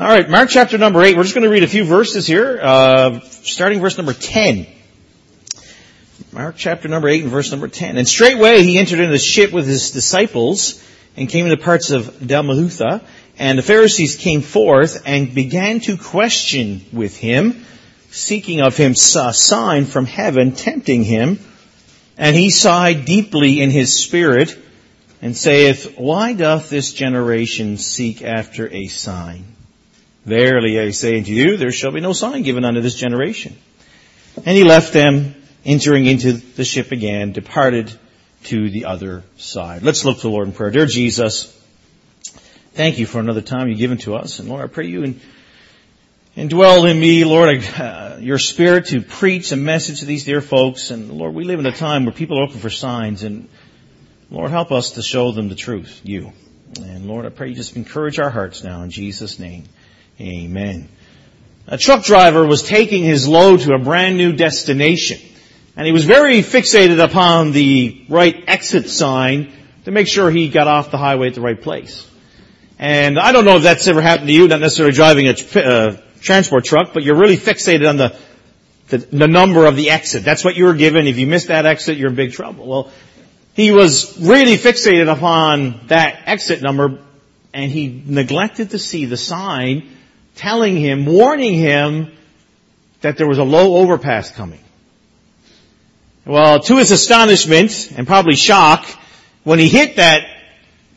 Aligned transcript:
All 0.00 0.06
right, 0.06 0.26
Mark 0.30 0.48
chapter 0.48 0.78
number 0.78 1.02
8. 1.02 1.14
We're 1.14 1.24
just 1.24 1.34
going 1.34 1.44
to 1.44 1.50
read 1.50 1.62
a 1.62 1.68
few 1.68 1.84
verses 1.84 2.26
here, 2.26 2.58
uh, 2.58 3.20
starting 3.20 3.82
verse 3.82 3.98
number 3.98 4.14
10. 4.14 4.66
Mark 6.32 6.54
chapter 6.56 6.88
number 6.88 7.06
8 7.06 7.24
and 7.24 7.30
verse 7.30 7.50
number 7.50 7.68
10. 7.68 7.98
And 7.98 8.08
straightway 8.08 8.62
he 8.62 8.78
entered 8.78 9.00
into 9.00 9.12
the 9.12 9.18
ship 9.18 9.52
with 9.52 9.66
his 9.66 9.90
disciples 9.90 10.82
and 11.18 11.28
came 11.28 11.44
into 11.44 11.62
parts 11.62 11.90
of 11.90 12.06
Dalmanutha. 12.18 13.02
And 13.38 13.58
the 13.58 13.62
Pharisees 13.62 14.16
came 14.16 14.40
forth 14.40 15.02
and 15.04 15.34
began 15.34 15.80
to 15.80 15.98
question 15.98 16.80
with 16.94 17.18
him, 17.18 17.66
seeking 18.10 18.62
of 18.62 18.78
him 18.78 18.92
a 18.92 18.94
sign 19.34 19.84
from 19.84 20.06
heaven, 20.06 20.52
tempting 20.52 21.04
him. 21.04 21.38
And 22.16 22.34
he 22.34 22.48
sighed 22.48 23.04
deeply 23.04 23.60
in 23.60 23.68
his 23.68 23.94
spirit 23.94 24.58
and 25.20 25.36
saith, 25.36 25.98
Why 25.98 26.32
doth 26.32 26.70
this 26.70 26.94
generation 26.94 27.76
seek 27.76 28.22
after 28.22 28.66
a 28.66 28.86
sign? 28.86 29.56
Verily 30.24 30.78
I 30.78 30.90
say 30.90 31.18
unto 31.18 31.32
you, 31.32 31.56
there 31.56 31.72
shall 31.72 31.92
be 31.92 32.00
no 32.00 32.12
sign 32.12 32.42
given 32.42 32.64
unto 32.64 32.80
this 32.80 32.94
generation. 32.94 33.56
And 34.36 34.56
he 34.56 34.64
left 34.64 34.92
them, 34.92 35.34
entering 35.64 36.06
into 36.06 36.32
the 36.32 36.64
ship 36.64 36.92
again, 36.92 37.32
departed 37.32 37.92
to 38.44 38.70
the 38.70 38.86
other 38.86 39.24
side. 39.36 39.82
Let's 39.82 40.04
look 40.04 40.16
to 40.18 40.22
the 40.22 40.30
Lord 40.30 40.48
in 40.48 40.54
prayer. 40.54 40.70
Dear 40.70 40.86
Jesus, 40.86 41.46
thank 42.72 42.98
you 42.98 43.06
for 43.06 43.18
another 43.18 43.42
time 43.42 43.68
you've 43.68 43.78
given 43.78 43.98
to 43.98 44.14
us. 44.14 44.38
And 44.38 44.48
Lord, 44.48 44.62
I 44.62 44.66
pray 44.66 44.86
you 44.86 45.04
and 45.04 45.20
indwell 46.36 46.90
in 46.90 46.98
me, 46.98 47.24
Lord, 47.24 47.62
uh, 47.78 48.16
your 48.20 48.38
spirit 48.38 48.86
to 48.86 49.00
preach 49.02 49.52
a 49.52 49.56
message 49.56 50.00
to 50.00 50.06
these 50.06 50.24
dear 50.24 50.40
folks. 50.40 50.90
And 50.90 51.12
Lord, 51.12 51.34
we 51.34 51.44
live 51.44 51.58
in 51.60 51.66
a 51.66 51.72
time 51.72 52.04
where 52.04 52.14
people 52.14 52.38
are 52.38 52.46
looking 52.46 52.60
for 52.60 52.70
signs 52.70 53.22
and 53.22 53.48
Lord, 54.30 54.52
help 54.52 54.70
us 54.70 54.92
to 54.92 55.02
show 55.02 55.32
them 55.32 55.48
the 55.48 55.56
truth, 55.56 56.02
you. 56.04 56.32
And 56.80 57.06
Lord, 57.06 57.26
I 57.26 57.30
pray 57.30 57.48
you 57.48 57.56
just 57.56 57.74
encourage 57.74 58.20
our 58.20 58.30
hearts 58.30 58.62
now 58.62 58.82
in 58.82 58.90
Jesus' 58.90 59.40
name. 59.40 59.64
Amen. 60.20 60.88
A 61.66 61.78
truck 61.78 62.04
driver 62.04 62.46
was 62.46 62.62
taking 62.62 63.04
his 63.04 63.26
load 63.26 63.60
to 63.60 63.72
a 63.74 63.78
brand 63.78 64.18
new 64.18 64.32
destination. 64.32 65.18
And 65.76 65.86
he 65.86 65.92
was 65.92 66.04
very 66.04 66.42
fixated 66.42 67.02
upon 67.02 67.52
the 67.52 68.04
right 68.08 68.44
exit 68.46 68.90
sign 68.90 69.52
to 69.84 69.90
make 69.90 70.08
sure 70.08 70.30
he 70.30 70.50
got 70.50 70.66
off 70.66 70.90
the 70.90 70.98
highway 70.98 71.28
at 71.28 71.34
the 71.34 71.40
right 71.40 71.60
place. 71.60 72.06
And 72.78 73.18
I 73.18 73.32
don't 73.32 73.44
know 73.44 73.56
if 73.56 73.62
that's 73.62 73.86
ever 73.86 74.02
happened 74.02 74.28
to 74.28 74.34
you, 74.34 74.48
not 74.48 74.60
necessarily 74.60 74.92
driving 74.92 75.28
a 75.28 75.58
uh, 75.58 75.96
transport 76.20 76.64
truck, 76.64 76.92
but 76.92 77.02
you're 77.02 77.16
really 77.16 77.36
fixated 77.36 77.88
on 77.88 77.96
the, 77.96 78.16
the, 78.88 78.98
the 78.98 79.28
number 79.28 79.64
of 79.64 79.76
the 79.76 79.90
exit. 79.90 80.22
That's 80.22 80.44
what 80.44 80.56
you 80.56 80.64
were 80.64 80.74
given. 80.74 81.06
If 81.06 81.18
you 81.18 81.26
miss 81.26 81.46
that 81.46 81.64
exit, 81.64 81.96
you're 81.96 82.10
in 82.10 82.14
big 82.14 82.32
trouble. 82.32 82.66
Well, 82.66 82.92
he 83.54 83.70
was 83.70 84.18
really 84.20 84.56
fixated 84.56 85.10
upon 85.10 85.86
that 85.86 86.22
exit 86.26 86.62
number 86.62 86.98
and 87.52 87.70
he 87.70 88.02
neglected 88.06 88.70
to 88.70 88.78
see 88.78 89.06
the 89.06 89.16
sign 89.16 89.88
telling 90.40 90.74
him, 90.74 91.04
warning 91.04 91.52
him 91.52 92.10
that 93.02 93.18
there 93.18 93.28
was 93.28 93.36
a 93.36 93.44
low 93.44 93.76
overpass 93.76 94.30
coming. 94.30 94.60
Well, 96.24 96.60
to 96.60 96.76
his 96.78 96.90
astonishment 96.90 97.92
and 97.94 98.06
probably 98.06 98.36
shock, 98.36 98.86
when 99.44 99.58
he 99.58 99.68
hit 99.68 99.96
that 99.96 100.22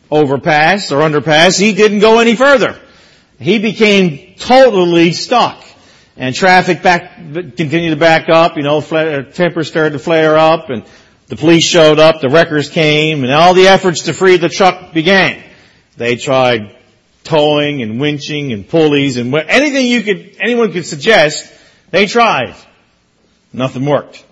overpass 0.09 0.93
or 0.93 1.01
underpass, 1.01 1.59
he 1.59 1.73
didn't 1.73 1.99
go 1.99 2.19
any 2.19 2.37
further. 2.37 2.79
He 3.37 3.59
became 3.59 4.35
totally 4.37 5.11
stuck. 5.11 5.61
And 6.15 6.33
traffic 6.33 6.81
back, 6.81 7.17
continued 7.17 7.89
to 7.89 7.97
back 7.97 8.29
up, 8.29 8.55
you 8.55 8.63
know, 8.63 8.79
tempers 8.79 9.67
started 9.67 9.91
to 9.91 9.99
flare 9.99 10.37
up 10.37 10.69
and 10.69 10.85
the 11.27 11.35
police 11.35 11.65
showed 11.65 11.99
up, 11.99 12.21
the 12.21 12.29
wreckers 12.29 12.69
came, 12.69 13.23
and 13.23 13.33
all 13.33 13.53
the 13.53 13.67
efforts 13.67 14.03
to 14.03 14.13
free 14.13 14.37
the 14.37 14.49
truck 14.49 14.93
began. 14.93 15.43
They 15.97 16.15
tried 16.15 16.77
towing 17.23 17.81
and 17.81 17.99
winching 17.99 18.53
and 18.53 18.67
pulleys 18.67 19.17
and 19.17 19.33
anything 19.33 19.85
you 19.85 20.03
could, 20.03 20.37
anyone 20.41 20.71
could 20.71 20.85
suggest, 20.85 21.51
they 21.91 22.05
tried. 22.05 22.55
Nothing 23.51 23.85
worked. 23.85 24.23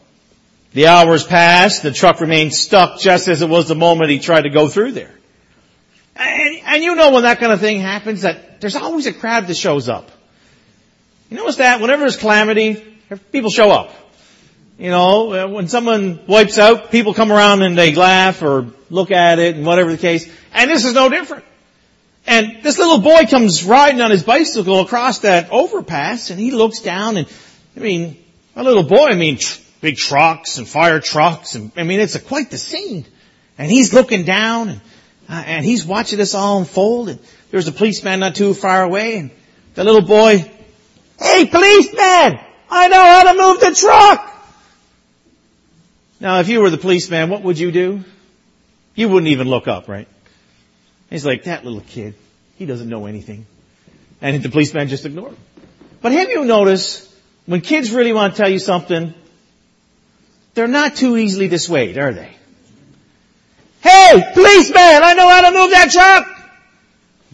The 0.74 0.88
hours 0.88 1.26
passed, 1.26 1.84
the 1.84 1.92
truck 1.92 2.22
remained 2.22 2.54
stuck 2.54 3.00
just 3.00 3.28
as 3.28 3.42
it 3.42 3.50
was 3.50 3.68
the 3.68 3.76
moment 3.76 4.10
he 4.10 4.20
tried 4.20 4.44
to 4.44 4.50
go 4.50 4.68
through 4.68 4.94
there. 4.94 5.14
And, 6.16 6.62
and 6.66 6.84
you 6.84 6.96
know 6.96 7.12
when 7.12 7.24
that 7.24 7.40
kind 7.40 7.52
of 7.52 7.60
thing 7.60 7.82
happens 7.82 8.22
that 8.22 8.62
there's 8.62 8.76
always 8.76 9.06
a 9.06 9.14
crowd 9.14 9.48
that 9.48 9.56
shows 9.56 9.90
up. 9.90 10.10
You 11.30 11.38
notice 11.38 11.58
that 11.58 11.82
whenever 11.82 12.02
there's 12.02 12.18
calamity, 12.18 12.84
people 13.32 13.50
show 13.50 13.72
up. 13.72 13.94
You 14.78 14.90
know, 14.90 15.34
uh, 15.34 15.48
when 15.48 15.68
someone 15.68 16.20
wipes 16.28 16.58
out, 16.58 16.90
people 16.92 17.14
come 17.14 17.32
around 17.32 17.62
and 17.62 17.78
they 17.78 17.94
laugh 17.94 18.42
or 18.42 18.68
look 18.90 19.12
at 19.12 19.40
it 19.40 19.56
and 19.56 19.66
whatever 19.66 19.92
the 19.92 19.98
case. 19.98 20.30
And 20.54 20.70
this 20.70 20.86
is 20.86 20.94
no 20.94 21.08
different. 21.08 21.46
And 22.26 22.62
this 22.62 22.78
little 22.78 23.00
boy 23.00 23.26
comes 23.26 23.64
riding 23.64 24.02
on 24.02 24.12
his 24.12 24.24
bicycle 24.24 24.82
across 24.82 25.20
that 25.20 25.52
overpass 25.52 26.30
and 26.30 26.40
he 26.40 26.52
looks 26.52 26.82
down 26.82 27.18
and, 27.18 27.28
I 27.76 27.80
mean, 27.80 28.24
a 28.56 28.64
little 28.64 28.84
boy, 28.84 29.08
I 29.08 29.16
mean, 29.16 29.38
tr- 29.38 29.60
big 29.82 29.98
trucks 29.98 30.58
and 30.58 30.68
fire 30.68 31.00
trucks 31.00 31.56
and, 31.56 31.72
I 31.76 31.84
mean, 31.84 32.00
it's 32.00 32.16
a, 32.16 32.20
quite 32.20 32.52
the 32.52 32.58
scene. 32.58 33.06
And 33.58 33.70
he's 33.70 33.94
looking 33.94 34.24
down 34.24 34.70
and, 34.70 34.82
uh, 35.30 35.44
and 35.46 35.66
he's 35.66 35.86
watching 35.86 36.20
this 36.20 36.36
all 36.36 36.60
unfold 36.60 37.10
and 37.10 37.20
there's 37.50 37.68
a 37.68 37.72
policeman 37.72 38.20
not 38.20 38.36
too 38.36 38.54
far 38.54 38.84
away 38.84 39.18
and 39.18 39.32
the 39.74 39.84
little 39.84 40.02
boy, 40.02 40.50
hey 41.20 41.46
policeman, 41.46 42.40
I 42.70 42.88
know 42.88 43.04
how 43.04 43.34
to 43.34 43.42
move 43.42 43.60
the 43.60 43.76
truck. 43.76 44.28
Now, 46.20 46.40
if 46.40 46.50
you 46.50 46.62
were 46.62 46.70
the 46.70 46.78
policeman, 46.78 47.30
what 47.30 47.42
would 47.42 47.58
you 47.58 47.72
do? 47.72 48.04
You 48.94 49.10
wouldn't 49.10 49.30
even 49.30 49.48
look 49.48 49.68
up, 49.68 49.88
right? 49.88 50.08
He's 51.12 51.26
like, 51.26 51.44
that 51.44 51.66
little 51.66 51.82
kid, 51.82 52.16
he 52.58 52.66
doesn't 52.66 52.88
know 52.88 53.06
anything. 53.06 53.46
And 54.22 54.42
the 54.42 54.50
policeman 54.50 54.88
just 54.88 55.06
ignored 55.06 55.34
him. 55.34 55.38
But 56.02 56.14
have 56.14 56.30
you 56.30 56.46
noticed, 56.46 57.14
when 57.46 57.62
kids 57.62 57.92
really 57.92 58.14
want 58.14 58.34
to 58.34 58.42
tell 58.42 58.50
you 58.50 58.60
something, 58.60 59.14
they're 60.54 60.68
not 60.68 60.96
too 60.96 61.18
easily 61.18 61.50
dissuaded, 61.50 61.98
are 61.98 62.14
they? 62.14 62.32
Hey, 63.82 64.32
policeman, 64.34 65.04
I 65.04 65.14
know 65.16 65.28
how 65.28 65.42
to 65.42 65.52
move 65.52 65.72
that 65.72 65.92
truck! 65.92 66.38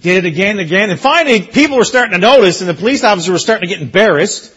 Did 0.01 0.25
it 0.25 0.27
again 0.27 0.51
and 0.51 0.59
again, 0.59 0.89
and 0.89 0.99
finally 0.99 1.41
people 1.41 1.77
were 1.77 1.83
starting 1.83 2.13
to 2.13 2.19
notice, 2.19 2.61
and 2.61 2.69
the 2.69 2.73
police 2.73 3.03
officer 3.03 3.31
was 3.31 3.41
starting 3.41 3.67
to 3.67 3.73
get 3.73 3.81
embarrassed. 3.81 4.53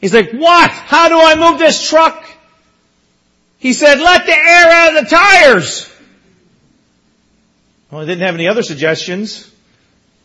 He's 0.00 0.14
like, 0.14 0.32
what? 0.32 0.70
How 0.70 1.08
do 1.08 1.18
I 1.18 1.50
move 1.50 1.58
this 1.58 1.88
truck? 1.88 2.24
He 3.58 3.72
said, 3.72 3.98
let 3.98 4.26
the 4.26 4.32
air 4.32 4.70
out 4.70 4.96
of 4.96 5.04
the 5.04 5.10
tires. 5.10 5.93
Well, 7.94 8.00
he 8.00 8.08
didn't 8.08 8.26
have 8.26 8.34
any 8.34 8.48
other 8.48 8.64
suggestions. 8.64 9.48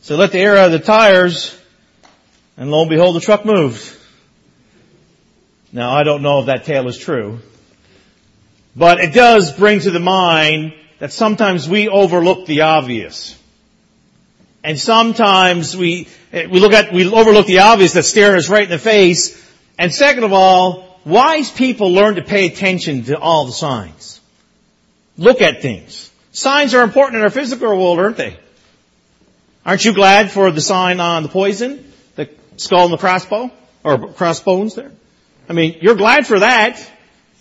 So 0.02 0.16
let 0.16 0.32
the 0.32 0.40
air 0.40 0.58
out 0.58 0.66
of 0.66 0.72
the 0.72 0.80
tires, 0.80 1.56
and 2.58 2.72
lo 2.72 2.82
and 2.82 2.90
behold, 2.90 3.16
the 3.16 3.20
truck 3.20 3.46
moved. 3.46 3.96
Now, 5.72 5.92
I 5.92 6.02
don't 6.02 6.24
know 6.24 6.40
if 6.40 6.48
that 6.48 6.64
tale 6.64 6.88
is 6.88 6.98
true, 6.98 7.42
but 8.76 9.00
it 9.00 9.14
does 9.14 9.52
bring 9.52 9.82
to 9.82 9.92
the 9.92 10.00
mind 10.00 10.74
that 10.98 11.14
sometimes 11.14 11.70
we 11.70 11.88
overlook 11.88 12.48
the 12.48 12.62
obvious. 12.62 13.38
And 14.64 14.80
sometimes 14.80 15.78
we, 15.78 16.08
we 16.34 16.60
look 16.60 16.74
at, 16.74 16.92
we 16.92 17.08
overlook 17.08 17.46
the 17.46 17.60
obvious 17.60 17.94
that's 17.94 18.08
staring 18.08 18.40
us 18.40 18.50
right 18.50 18.64
in 18.64 18.72
the 18.72 18.80
face. 18.80 19.48
And 19.78 19.94
second 19.94 20.24
of 20.24 20.34
all, 20.34 21.00
wise 21.06 21.52
people 21.52 21.94
learn 21.94 22.16
to 22.16 22.24
pay 22.24 22.48
attention 22.48 23.04
to 23.04 23.20
all 23.20 23.46
the 23.46 23.52
signs. 23.52 24.20
Look 25.18 25.44
at 25.44 25.62
things. 25.62 26.09
Signs 26.40 26.74
are 26.74 26.84
important 26.84 27.18
in 27.18 27.24
our 27.24 27.30
physical 27.30 27.68
world, 27.68 28.00
aren't 28.00 28.16
they? 28.16 28.40
Aren't 29.66 29.84
you 29.84 29.92
glad 29.92 30.32
for 30.32 30.50
the 30.52 30.62
sign 30.62 31.02
on 31.02 31.24
the 31.24 31.28
poison? 31.28 31.92
The 32.16 32.30
skull 32.56 32.86
and 32.86 32.94
the 32.94 32.98
crossbow? 32.98 33.52
Or 33.84 34.14
crossbones 34.14 34.74
there? 34.74 34.94
I 35.50 35.54
mean, 35.54 35.80
you're 35.82 35.96
glad 35.98 36.26
for 36.26 36.40
that. 36.40 36.80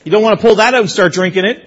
You 0.02 0.10
don't 0.10 0.24
want 0.24 0.40
to 0.40 0.44
pull 0.44 0.56
that 0.56 0.74
out 0.74 0.80
and 0.80 0.90
start 0.90 1.12
drinking 1.12 1.44
it. 1.44 1.64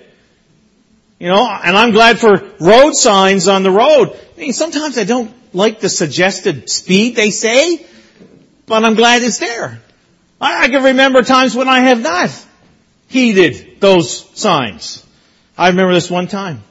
You 1.19 1.29
know, 1.29 1.47
and 1.47 1.77
I'm 1.77 1.91
glad 1.91 2.19
for 2.19 2.51
road 2.59 2.95
signs 2.95 3.47
on 3.47 3.63
the 3.63 3.71
road. 3.71 4.09
I 4.35 4.39
mean, 4.41 4.51
sometimes 4.51 4.97
I 4.97 5.05
don't 5.05 5.33
like 5.53 5.79
the 5.79 5.87
suggested 5.87 6.69
speed 6.69 7.15
they 7.15 7.31
say, 7.31 7.85
but 8.65 8.83
I'm 8.83 8.95
glad 8.95 9.23
it's 9.23 9.39
there. 9.39 9.79
I, 10.41 10.65
I 10.65 10.67
can 10.67 10.83
remember 10.83 11.21
times 11.21 11.55
when 11.55 11.69
I 11.69 11.79
have 11.79 12.01
not 12.01 12.29
heeded 13.07 13.79
those 13.79 14.37
signs. 14.37 15.05
I 15.57 15.69
remember 15.69 15.93
this 15.93 16.11
one 16.11 16.27
time. 16.27 16.63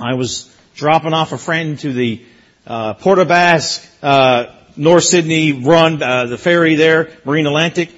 I 0.00 0.14
was 0.14 0.54
dropping 0.74 1.12
off 1.12 1.32
a 1.32 1.38
friend 1.38 1.78
to 1.80 1.92
the 1.92 2.24
uh, 2.66 2.94
Port 2.94 3.18
aux 3.18 3.26
Basques, 3.26 3.86
uh, 4.02 4.46
North 4.76 5.04
Sydney 5.04 5.52
run, 5.52 6.02
uh, 6.02 6.26
the 6.26 6.38
ferry 6.38 6.76
there, 6.76 7.10
Marine 7.24 7.46
Atlantic. 7.46 7.90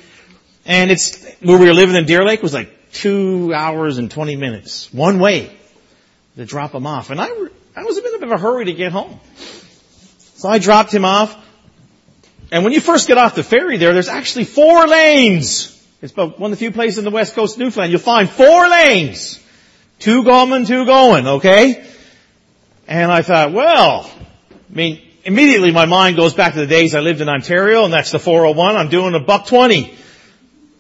And 0.67 0.91
it's, 0.91 1.25
where 1.41 1.59
we 1.59 1.67
were 1.67 1.75
living 1.75 1.95
in 1.95 2.07
Deer 2.07 2.25
Lake 2.25 2.43
was 2.43 2.53
like 2.53 2.93
two 2.93 3.53
hours 3.55 3.99
and 3.99 4.11
20 4.11 4.37
minutes, 4.37 4.93
one 4.93 5.21
way 5.21 5.57
to 6.37 6.45
drop 6.45 6.75
him 6.75 6.87
off. 6.87 7.11
And 7.11 7.21
I, 7.21 7.29
I 7.77 7.85
was 7.85 7.99
a 7.99 8.03
bit 8.03 8.23
of 8.23 8.31
a 8.31 8.39
hurry 8.39 8.65
to 8.67 8.73
get 8.73 8.91
home. 8.93 9.21
So 10.35 10.49
I 10.49 10.59
dropped 10.59 10.93
him 10.93 11.05
off. 11.05 11.37
And 12.51 12.65
when 12.65 12.73
you 12.73 12.81
first 12.81 13.07
get 13.07 13.17
off 13.17 13.35
the 13.35 13.45
ferry 13.45 13.77
there, 13.77 13.93
there's 13.93 14.09
actually 14.09 14.45
four 14.45 14.87
lanes. 14.89 15.69
It's 16.01 16.13
about 16.13 16.41
one 16.41 16.53
of 16.53 16.59
the 16.59 16.65
few 16.65 16.73
places 16.73 16.99
in 16.99 17.05
the 17.05 17.11
west 17.11 17.35
coast 17.35 17.57
of 17.57 17.61
Newfoundland. 17.61 17.93
You'll 17.93 18.01
find 18.01 18.29
four 18.29 18.69
lanes. 18.69 19.39
Two 20.01 20.25
going, 20.25 20.67
two 20.67 20.85
going, 20.85 21.27
okay? 21.29 21.87
And 22.87 23.11
I 23.11 23.23
thought, 23.23 23.53
well, 23.53 24.11
I 24.51 24.75
mean, 24.75 25.01
immediately 25.25 25.71
my 25.71 25.87
mind 25.87 26.17
goes 26.17 26.35
back 26.35 26.55
to 26.55 26.61
the 26.61 26.67
days 26.67 26.95
I 26.95 27.01
lived 27.01 27.21
in 27.21 27.29
Ontario 27.29 27.85
and 27.85 27.93
that's 27.93 28.11
the 28.11 28.19
401. 28.19 28.77
I'm 28.77 28.89
doing 28.89 29.15
a 29.15 29.21
buck 29.21 29.47
20 29.47 29.95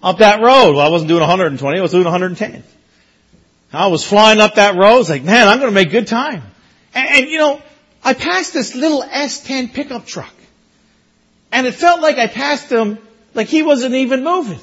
up 0.02 0.18
that 0.18 0.40
road. 0.40 0.74
Well, 0.74 0.80
I 0.80 0.88
wasn't 0.88 1.08
doing 1.08 1.20
120. 1.20 1.78
I 1.78 1.82
was 1.82 1.92
doing 1.92 2.04
110. 2.04 2.64
I 3.72 3.86
was 3.86 4.04
flying 4.04 4.40
up 4.40 4.56
that 4.56 4.74
road. 4.74 4.94
I 4.94 4.98
was 4.98 5.10
like, 5.10 5.22
man, 5.22 5.48
I'm 5.48 5.58
going 5.58 5.70
to 5.70 5.74
make 5.74 5.90
good 5.90 6.06
time. 6.06 6.42
And, 6.94 7.08
and 7.08 7.30
you 7.30 7.38
know, 7.38 7.62
I 8.04 8.14
passed 8.14 8.52
this 8.52 8.74
little 8.74 9.02
S10 9.02 9.72
pickup 9.72 10.06
truck. 10.06 10.34
And 11.50 11.66
it 11.66 11.74
felt 11.74 12.00
like 12.00 12.18
I 12.18 12.26
passed 12.26 12.70
him 12.70 12.98
like 13.34 13.46
he 13.46 13.62
wasn't 13.62 13.94
even 13.94 14.24
moving. 14.24 14.60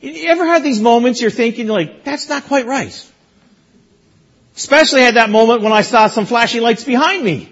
You 0.00 0.30
ever 0.30 0.46
had 0.46 0.62
these 0.62 0.80
moments 0.80 1.20
you're 1.20 1.30
thinking 1.30 1.66
like, 1.66 2.04
that's 2.04 2.28
not 2.28 2.44
quite 2.44 2.66
right? 2.66 3.12
Especially 4.58 5.02
at 5.02 5.14
that 5.14 5.30
moment 5.30 5.62
when 5.62 5.72
I 5.72 5.82
saw 5.82 6.08
some 6.08 6.26
flashing 6.26 6.62
lights 6.62 6.82
behind 6.82 7.22
me. 7.22 7.48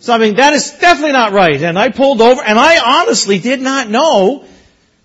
So 0.00 0.12
I 0.12 0.18
mean, 0.18 0.34
that 0.34 0.54
is 0.54 0.72
definitely 0.72 1.12
not 1.12 1.30
right. 1.30 1.62
And 1.62 1.78
I 1.78 1.90
pulled 1.90 2.20
over, 2.20 2.42
and 2.42 2.58
I 2.58 3.02
honestly 3.02 3.38
did 3.38 3.60
not 3.60 3.88
know 3.88 4.44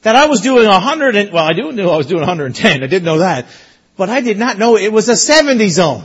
that 0.01 0.15
I 0.15 0.25
was 0.25 0.41
doing 0.41 0.67
100 0.67 1.15
and, 1.15 1.31
well, 1.31 1.45
I 1.45 1.53
do 1.53 1.71
know 1.71 1.91
I 1.91 1.97
was 1.97 2.07
doing 2.07 2.21
110. 2.21 2.81
I 2.81 2.87
did 2.87 3.03
know 3.03 3.19
that. 3.19 3.45
But 3.95 4.09
I 4.09 4.21
did 4.21 4.39
not 4.39 4.57
know 4.57 4.77
it 4.77 4.91
was 4.91 5.07
a 5.07 5.15
70 5.15 5.69
zone. 5.69 6.03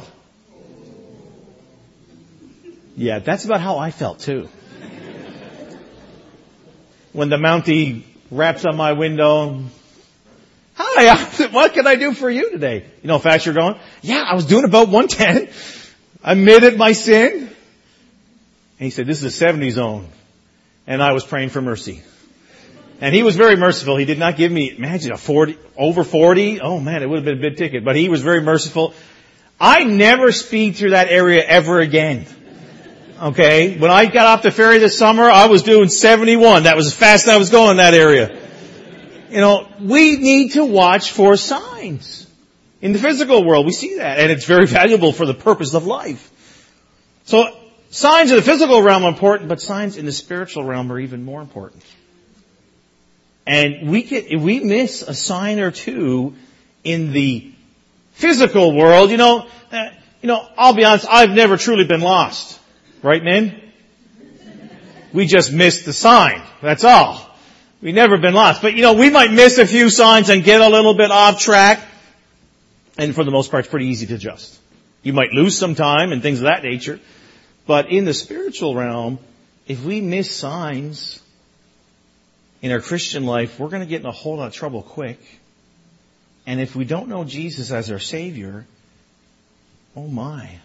Yeah, 2.94 3.20
that's 3.20 3.46
about 3.46 3.62
how 3.62 3.78
I 3.78 3.92
felt 3.92 4.18
too. 4.18 4.50
when 7.14 7.30
the 7.30 7.38
Mountie 7.38 8.02
raps 8.30 8.66
on 8.66 8.76
my 8.76 8.92
window, 8.92 9.64
Hi, 10.92 11.46
what 11.52 11.72
can 11.72 11.86
I 11.86 11.94
do 11.94 12.12
for 12.12 12.28
you 12.28 12.50
today? 12.50 12.84
You 13.02 13.08
know 13.08 13.14
how 13.14 13.20
fast 13.20 13.46
you're 13.46 13.54
going? 13.54 13.76
Yeah, 14.02 14.24
I 14.26 14.34
was 14.34 14.44
doing 14.46 14.64
about 14.64 14.88
110. 14.88 15.48
I 16.22 16.32
admitted 16.32 16.76
my 16.76 16.92
sin. 16.92 17.38
And 17.42 17.48
he 18.78 18.90
said, 18.90 19.06
this 19.06 19.18
is 19.18 19.24
a 19.24 19.30
70 19.30 19.70
zone. 19.70 20.08
And 20.86 21.02
I 21.02 21.12
was 21.12 21.24
praying 21.24 21.50
for 21.50 21.62
mercy. 21.62 22.02
And 23.00 23.14
he 23.14 23.22
was 23.22 23.36
very 23.36 23.56
merciful. 23.56 23.96
He 23.96 24.04
did 24.04 24.18
not 24.18 24.36
give 24.36 24.50
me, 24.52 24.74
imagine 24.76 25.12
a 25.12 25.16
40, 25.16 25.56
over 25.76 26.04
40. 26.04 26.60
Oh 26.60 26.80
man, 26.80 27.02
it 27.02 27.08
would 27.08 27.16
have 27.16 27.24
been 27.24 27.38
a 27.38 27.50
big 27.50 27.56
ticket, 27.56 27.84
but 27.84 27.96
he 27.96 28.08
was 28.08 28.20
very 28.20 28.42
merciful. 28.42 28.92
I 29.58 29.84
never 29.84 30.32
speed 30.32 30.76
through 30.76 30.90
that 30.90 31.08
area 31.08 31.44
ever 31.44 31.80
again. 31.80 32.26
Okay. 33.22 33.78
When 33.78 33.90
I 33.90 34.06
got 34.06 34.26
off 34.26 34.42
the 34.42 34.50
ferry 34.50 34.78
this 34.78 34.98
summer, 34.98 35.30
I 35.30 35.46
was 35.46 35.62
doing 35.62 35.88
71. 35.88 36.64
That 36.64 36.76
was 36.76 36.88
as 36.88 36.94
fast 36.94 37.26
as 37.26 37.34
I 37.34 37.36
was 37.38 37.50
going 37.50 37.72
in 37.72 37.76
that 37.78 37.94
area. 37.94 38.38
You 39.30 39.40
know, 39.40 39.68
we 39.80 40.16
need 40.16 40.52
to 40.52 40.64
watch 40.64 41.12
for 41.12 41.36
signs. 41.36 42.26
In 42.82 42.92
the 42.92 42.98
physical 42.98 43.44
world, 43.44 43.66
we 43.66 43.72
see 43.72 43.96
that, 43.96 44.18
and 44.18 44.32
it's 44.32 44.46
very 44.46 44.66
valuable 44.66 45.12
for 45.12 45.26
the 45.26 45.34
purpose 45.34 45.74
of 45.74 45.86
life. 45.86 46.30
So, 47.24 47.46
signs 47.90 48.30
in 48.30 48.36
the 48.36 48.42
physical 48.42 48.82
realm 48.82 49.04
are 49.04 49.08
important, 49.08 49.48
but 49.48 49.60
signs 49.60 49.96
in 49.96 50.06
the 50.06 50.12
spiritual 50.12 50.64
realm 50.64 50.90
are 50.90 50.98
even 50.98 51.24
more 51.24 51.40
important. 51.40 51.84
And 53.46 53.90
we 53.90 54.02
can, 54.02 54.24
if 54.28 54.40
we 54.40 54.60
miss 54.60 55.02
a 55.02 55.14
sign 55.14 55.58
or 55.58 55.70
two 55.70 56.34
in 56.84 57.12
the 57.12 57.52
physical 58.12 58.74
world, 58.74 59.10
you 59.10 59.16
know, 59.16 59.46
uh, 59.72 59.90
you 60.22 60.26
know, 60.26 60.46
I'll 60.56 60.74
be 60.74 60.84
honest, 60.84 61.06
I've 61.08 61.30
never 61.30 61.56
truly 61.56 61.84
been 61.84 62.00
lost. 62.00 62.58
Right, 63.02 63.22
men? 63.22 63.72
We 65.12 65.26
just 65.26 65.52
missed 65.52 65.84
the 65.84 65.92
sign. 65.92 66.42
That's 66.62 66.84
all. 66.84 67.29
We've 67.82 67.94
never 67.94 68.18
been 68.18 68.34
lost. 68.34 68.62
But 68.62 68.74
you 68.74 68.82
know, 68.82 68.94
we 68.94 69.10
might 69.10 69.32
miss 69.32 69.58
a 69.58 69.66
few 69.66 69.90
signs 69.90 70.28
and 70.28 70.44
get 70.44 70.60
a 70.60 70.68
little 70.68 70.94
bit 70.94 71.10
off 71.10 71.40
track. 71.40 71.80
And 72.98 73.14
for 73.14 73.24
the 73.24 73.30
most 73.30 73.50
part, 73.50 73.64
it's 73.64 73.70
pretty 73.70 73.86
easy 73.86 74.06
to 74.06 74.14
adjust. 74.14 74.58
You 75.02 75.12
might 75.12 75.30
lose 75.32 75.56
some 75.56 75.74
time 75.74 76.12
and 76.12 76.22
things 76.22 76.38
of 76.38 76.44
that 76.44 76.62
nature. 76.62 77.00
But 77.66 77.90
in 77.90 78.04
the 78.04 78.12
spiritual 78.12 78.74
realm, 78.74 79.18
if 79.66 79.82
we 79.84 80.00
miss 80.00 80.34
signs, 80.34 81.20
in 82.62 82.72
our 82.72 82.80
Christian 82.80 83.24
life, 83.24 83.58
we're 83.58 83.68
going 83.68 83.82
to 83.82 83.88
get 83.88 84.00
in 84.00 84.06
a 84.06 84.12
whole 84.12 84.36
lot 84.36 84.48
of 84.48 84.52
trouble 84.52 84.82
quick. 84.82 85.18
And 86.46 86.60
if 86.60 86.76
we 86.76 86.84
don't 86.84 87.08
know 87.08 87.24
Jesus 87.24 87.70
as 87.70 87.90
our 87.90 87.98
Savior, 87.98 88.66
oh 89.96 90.06
my, 90.06 90.58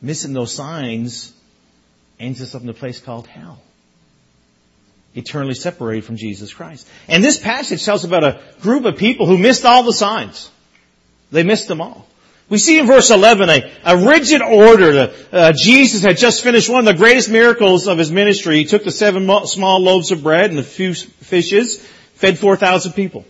missing 0.00 0.32
those 0.32 0.52
signs 0.52 1.32
ends 2.18 2.40
us 2.40 2.54
up 2.54 2.62
in 2.62 2.68
a 2.68 2.74
place 2.74 3.00
called 3.00 3.26
hell. 3.26 3.60
Eternally 5.16 5.54
separated 5.54 6.04
from 6.04 6.16
Jesus 6.16 6.52
Christ. 6.52 6.86
And 7.08 7.24
this 7.24 7.38
passage 7.38 7.84
tells 7.84 8.04
about 8.04 8.22
a 8.22 8.40
group 8.60 8.84
of 8.84 8.96
people 8.96 9.26
who 9.26 9.38
missed 9.38 9.64
all 9.64 9.82
the 9.82 9.92
signs. 9.92 10.50
They 11.32 11.42
missed 11.42 11.68
them 11.68 11.80
all. 11.80 12.06
We 12.48 12.58
see 12.58 12.78
in 12.78 12.86
verse 12.86 13.10
11 13.10 13.48
a, 13.48 13.72
a 13.84 14.06
rigid 14.06 14.40
order. 14.42 15.12
Uh, 15.32 15.52
Jesus 15.56 16.02
had 16.02 16.16
just 16.16 16.44
finished 16.44 16.68
one 16.68 16.80
of 16.80 16.84
the 16.84 16.94
greatest 16.94 17.28
miracles 17.28 17.88
of 17.88 17.98
his 17.98 18.12
ministry. 18.12 18.58
He 18.58 18.64
took 18.66 18.84
the 18.84 18.92
seven 18.92 19.28
small 19.46 19.80
loaves 19.80 20.12
of 20.12 20.22
bread 20.22 20.50
and 20.50 20.58
a 20.58 20.62
few 20.62 20.94
fishes, 20.94 21.84
fed 22.14 22.38
4,000 22.38 22.92
people. 22.92 23.24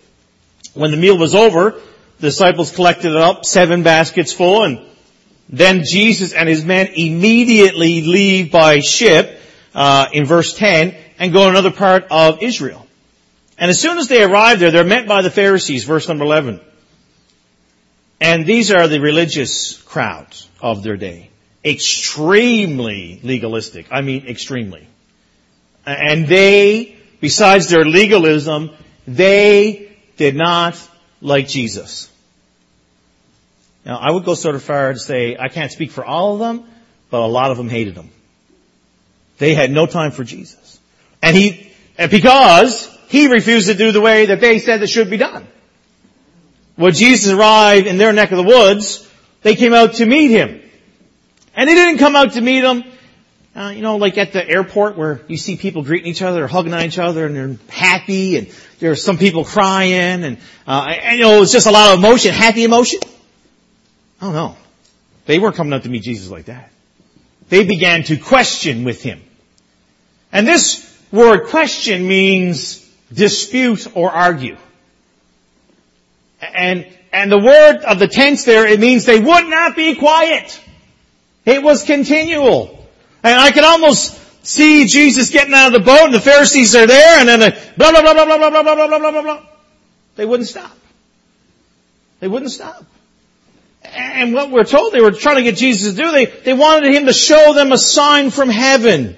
When 0.74 0.90
the 0.90 0.98
meal 0.98 1.16
was 1.16 1.34
over, 1.34 1.80
the 2.18 2.26
disciples 2.28 2.74
collected 2.74 3.12
it 3.12 3.16
up, 3.16 3.46
seven 3.46 3.82
baskets 3.82 4.32
full, 4.32 4.64
and 4.64 4.80
then 5.48 5.82
Jesus 5.84 6.32
and 6.32 6.48
his 6.48 6.64
men 6.64 6.88
immediately 6.88 8.02
leave 8.02 8.50
by 8.50 8.80
ship, 8.80 9.40
uh, 9.74 10.06
in 10.12 10.24
verse 10.24 10.54
10, 10.54 10.96
and 11.18 11.32
go 11.32 11.44
to 11.44 11.50
another 11.50 11.70
part 11.70 12.06
of 12.10 12.42
Israel. 12.42 12.86
And 13.58 13.70
as 13.70 13.80
soon 13.80 13.98
as 13.98 14.08
they 14.08 14.22
arrive 14.22 14.60
there, 14.60 14.70
they're 14.70 14.84
met 14.84 15.08
by 15.08 15.22
the 15.22 15.30
Pharisees, 15.30 15.84
verse 15.84 16.08
number 16.08 16.24
11. 16.24 16.60
And 18.20 18.46
these 18.46 18.70
are 18.70 18.88
the 18.88 19.00
religious 19.00 19.80
crowds 19.82 20.48
of 20.60 20.82
their 20.82 20.96
day. 20.96 21.30
Extremely 21.64 23.20
legalistic. 23.22 23.86
I 23.90 24.02
mean 24.02 24.26
extremely. 24.26 24.86
And 25.84 26.26
they, 26.26 26.96
besides 27.20 27.68
their 27.68 27.84
legalism, 27.84 28.70
they 29.06 29.96
did 30.16 30.34
not 30.34 30.80
like 31.20 31.48
Jesus. 31.48 32.10
Now, 33.84 33.98
I 33.98 34.10
would 34.10 34.24
go 34.24 34.34
sort 34.34 34.56
of 34.56 34.62
far 34.62 34.92
to 34.92 34.98
say, 34.98 35.36
I 35.38 35.48
can't 35.48 35.70
speak 35.70 35.92
for 35.92 36.04
all 36.04 36.34
of 36.34 36.38
them, 36.40 36.68
but 37.10 37.20
a 37.20 37.26
lot 37.26 37.52
of 37.52 37.56
them 37.56 37.68
hated 37.68 37.94
him. 37.94 38.10
They 39.38 39.54
had 39.54 39.70
no 39.70 39.86
time 39.86 40.10
for 40.10 40.24
Jesus. 40.24 40.80
And 41.22 41.36
he, 41.36 41.70
because 41.96 42.88
he 43.08 43.28
refused 43.28 43.68
to 43.68 43.74
do 43.74 43.92
the 43.92 44.00
way 44.00 44.26
that 44.26 44.40
they 44.40 44.58
said 44.58 44.82
it 44.82 44.88
should 44.88 45.10
be 45.10 45.16
done. 45.16 45.46
When 46.76 46.92
Jesus 46.92 47.32
arrived 47.32 47.86
in 47.86 47.98
their 47.98 48.12
neck 48.12 48.32
of 48.32 48.38
the 48.38 48.44
woods, 48.44 49.08
they 49.42 49.54
came 49.54 49.72
out 49.72 49.94
to 49.94 50.06
meet 50.06 50.30
him. 50.30 50.62
And 51.54 51.68
they 51.68 51.74
didn't 51.74 51.98
come 51.98 52.16
out 52.16 52.32
to 52.32 52.40
meet 52.40 52.64
him, 52.64 52.84
uh, 53.54 53.72
you 53.74 53.80
know, 53.80 53.96
like 53.96 54.18
at 54.18 54.32
the 54.32 54.46
airport 54.46 54.98
where 54.98 55.22
you 55.26 55.38
see 55.38 55.56
people 55.56 55.82
greeting 55.82 56.10
each 56.10 56.20
other, 56.20 56.44
or 56.44 56.48
hugging 56.48 56.74
on 56.74 56.82
each 56.82 56.98
other, 56.98 57.24
and 57.24 57.34
they're 57.34 57.56
happy, 57.70 58.36
and 58.36 58.48
there 58.78 58.90
are 58.90 58.96
some 58.96 59.16
people 59.16 59.44
crying, 59.44 60.22
and, 60.22 60.38
uh, 60.66 60.86
and 60.88 61.18
you 61.18 61.24
know, 61.24 61.40
it's 61.40 61.52
just 61.52 61.66
a 61.66 61.70
lot 61.70 61.94
of 61.94 61.98
emotion, 61.98 62.32
happy 62.32 62.64
emotion. 62.64 63.00
Oh 64.20 64.32
no. 64.32 64.56
They 65.24 65.38
weren't 65.38 65.56
coming 65.56 65.72
out 65.72 65.82
to 65.82 65.88
meet 65.88 66.02
Jesus 66.02 66.30
like 66.30 66.44
that. 66.44 66.70
They 67.48 67.64
began 67.64 68.04
to 68.04 68.16
question 68.16 68.84
with 68.84 69.02
him. 69.02 69.22
And 70.32 70.46
this 70.46 70.95
word 71.16 71.46
question 71.46 72.06
means 72.06 72.86
dispute 73.12 73.86
or 73.94 74.10
argue. 74.10 74.56
And, 76.40 76.86
and 77.12 77.32
the 77.32 77.38
word 77.38 77.78
of 77.84 77.98
the 77.98 78.08
tense 78.08 78.44
there, 78.44 78.66
it 78.66 78.78
means 78.78 79.04
they 79.04 79.20
would 79.20 79.46
not 79.48 79.74
be 79.74 79.94
quiet. 79.94 80.60
It 81.44 81.62
was 81.62 81.84
continual. 81.84 82.86
And 83.22 83.40
I 83.40 83.50
can 83.50 83.64
almost 83.64 84.20
see 84.46 84.86
Jesus 84.86 85.30
getting 85.30 85.54
out 85.54 85.68
of 85.68 85.72
the 85.72 85.84
boat 85.84 86.04
and 86.04 86.14
the 86.14 86.20
Pharisees 86.20 86.76
are 86.76 86.86
there 86.86 87.18
and 87.18 87.28
then 87.28 87.40
they 87.40 87.50
blah, 87.76 87.90
blah, 87.90 88.02
blah, 88.02 88.14
blah, 88.14 88.26
blah, 88.26 88.38
blah, 88.38 88.62
blah, 88.62 88.62
blah, 88.62 88.86
blah, 88.86 88.98
blah, 88.98 89.10
blah, 89.10 89.22
blah. 89.22 89.46
They 90.16 90.24
wouldn't 90.24 90.48
stop. 90.48 90.76
They 92.20 92.28
wouldn't 92.28 92.50
stop. 92.50 92.84
And 93.84 94.34
what 94.34 94.50
we're 94.50 94.64
told 94.64 94.92
they 94.92 95.00
were 95.00 95.12
trying 95.12 95.36
to 95.36 95.42
get 95.42 95.56
Jesus 95.56 95.94
to 95.94 96.02
do, 96.02 96.10
they, 96.10 96.26
they 96.26 96.52
wanted 96.52 96.92
him 96.92 97.06
to 97.06 97.12
show 97.12 97.52
them 97.52 97.72
a 97.72 97.78
sign 97.78 98.30
from 98.30 98.48
heaven. 98.48 99.16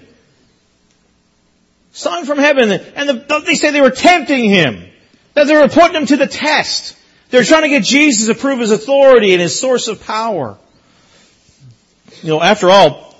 Sign 1.99 2.27
from 2.27 2.39
heaven. 2.39 2.71
And 2.71 3.09
the, 3.09 3.43
they 3.45 3.57
say 3.57 3.73
they 3.73 3.81
were 3.81 3.91
tempting 3.91 4.49
him. 4.49 4.89
That 5.35 5.49
they 5.49 5.55
were 5.57 5.67
putting 5.67 5.97
him 5.97 6.07
to 6.07 6.17
the 6.17 6.29
test. 6.29 6.97
They're 7.31 7.43
trying 7.43 7.63
to 7.63 7.69
get 7.69 7.83
Jesus 7.83 8.29
to 8.29 8.41
prove 8.41 8.61
his 8.61 8.71
authority 8.71 9.33
and 9.33 9.43
his 9.43 9.59
source 9.59 9.89
of 9.89 10.05
power. 10.05 10.57
You 12.23 12.29
know, 12.29 12.41
after 12.41 12.71
all, 12.71 13.17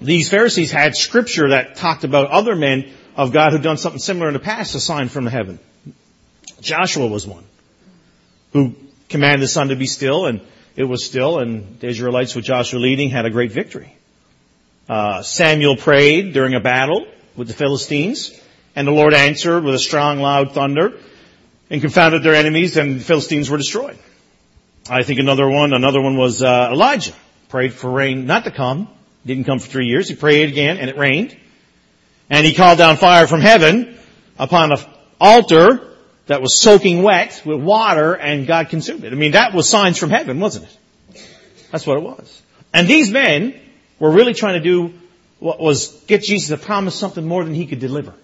these 0.00 0.30
Pharisees 0.30 0.70
had 0.70 0.94
scripture 0.94 1.50
that 1.50 1.74
talked 1.74 2.04
about 2.04 2.30
other 2.30 2.54
men 2.54 2.92
of 3.16 3.32
God 3.32 3.50
who'd 3.50 3.62
done 3.62 3.78
something 3.78 3.98
similar 3.98 4.28
in 4.28 4.34
the 4.34 4.38
past, 4.38 4.76
a 4.76 4.80
sign 4.80 5.08
from 5.08 5.26
heaven. 5.26 5.58
Joshua 6.60 7.08
was 7.08 7.26
one 7.26 7.44
who 8.52 8.76
commanded 9.08 9.40
the 9.40 9.48
sun 9.48 9.68
to 9.68 9.76
be 9.76 9.86
still 9.86 10.26
and 10.26 10.40
it 10.76 10.84
was 10.84 11.04
still 11.04 11.40
and 11.40 11.80
the 11.80 11.88
Israelites 11.88 12.36
with 12.36 12.44
Joshua 12.44 12.78
leading 12.78 13.10
had 13.10 13.26
a 13.26 13.30
great 13.30 13.50
victory. 13.50 13.92
Uh, 14.88 15.22
Samuel 15.22 15.76
prayed 15.76 16.32
during 16.32 16.54
a 16.54 16.60
battle 16.60 17.08
with 17.36 17.48
the 17.48 17.54
Philistines 17.54 18.38
and 18.76 18.86
the 18.86 18.92
Lord 18.92 19.14
answered 19.14 19.64
with 19.64 19.74
a 19.74 19.78
strong 19.78 20.20
loud 20.20 20.52
thunder 20.52 20.98
and 21.70 21.80
confounded 21.80 22.22
their 22.22 22.34
enemies 22.34 22.76
and 22.76 23.00
the 23.00 23.04
Philistines 23.04 23.50
were 23.50 23.56
destroyed. 23.56 23.98
I 24.88 25.02
think 25.02 25.18
another 25.18 25.48
one, 25.48 25.72
another 25.72 26.00
one 26.00 26.16
was 26.16 26.42
uh, 26.42 26.70
Elijah. 26.72 27.14
Prayed 27.48 27.72
for 27.72 27.90
rain 27.90 28.26
not 28.26 28.44
to 28.44 28.50
come, 28.50 28.88
Didn't 29.24 29.44
come 29.44 29.60
for 29.60 29.68
three 29.68 29.86
years. 29.86 30.08
He 30.08 30.16
prayed 30.16 30.48
again 30.48 30.78
and 30.78 30.90
it 30.90 30.98
rained. 30.98 31.36
And 32.28 32.44
he 32.44 32.54
called 32.54 32.78
down 32.78 32.96
fire 32.96 33.26
from 33.26 33.40
heaven 33.40 33.96
upon 34.38 34.72
an 34.72 34.78
altar 35.20 35.88
that 36.26 36.42
was 36.42 36.58
soaking 36.58 37.02
wet 37.02 37.42
with 37.44 37.60
water 37.60 38.14
and 38.14 38.46
God 38.46 38.70
consumed 38.70 39.04
it. 39.04 39.12
I 39.12 39.16
mean, 39.16 39.32
that 39.32 39.54
was 39.54 39.68
signs 39.68 39.98
from 39.98 40.10
heaven, 40.10 40.40
wasn't 40.40 40.66
it? 40.66 41.28
That's 41.70 41.86
what 41.86 41.98
it 41.98 42.02
was. 42.02 42.42
And 42.72 42.88
these 42.88 43.10
men 43.10 43.60
were 43.98 44.10
really 44.10 44.34
trying 44.34 44.54
to 44.54 44.60
do 44.60 44.94
was 45.44 45.88
get 46.06 46.22
Jesus 46.22 46.48
to 46.48 46.56
promise 46.56 46.94
something 46.94 47.24
more 47.24 47.44
than 47.44 47.54
he 47.54 47.66
could 47.66 47.78
deliver. 47.78 48.14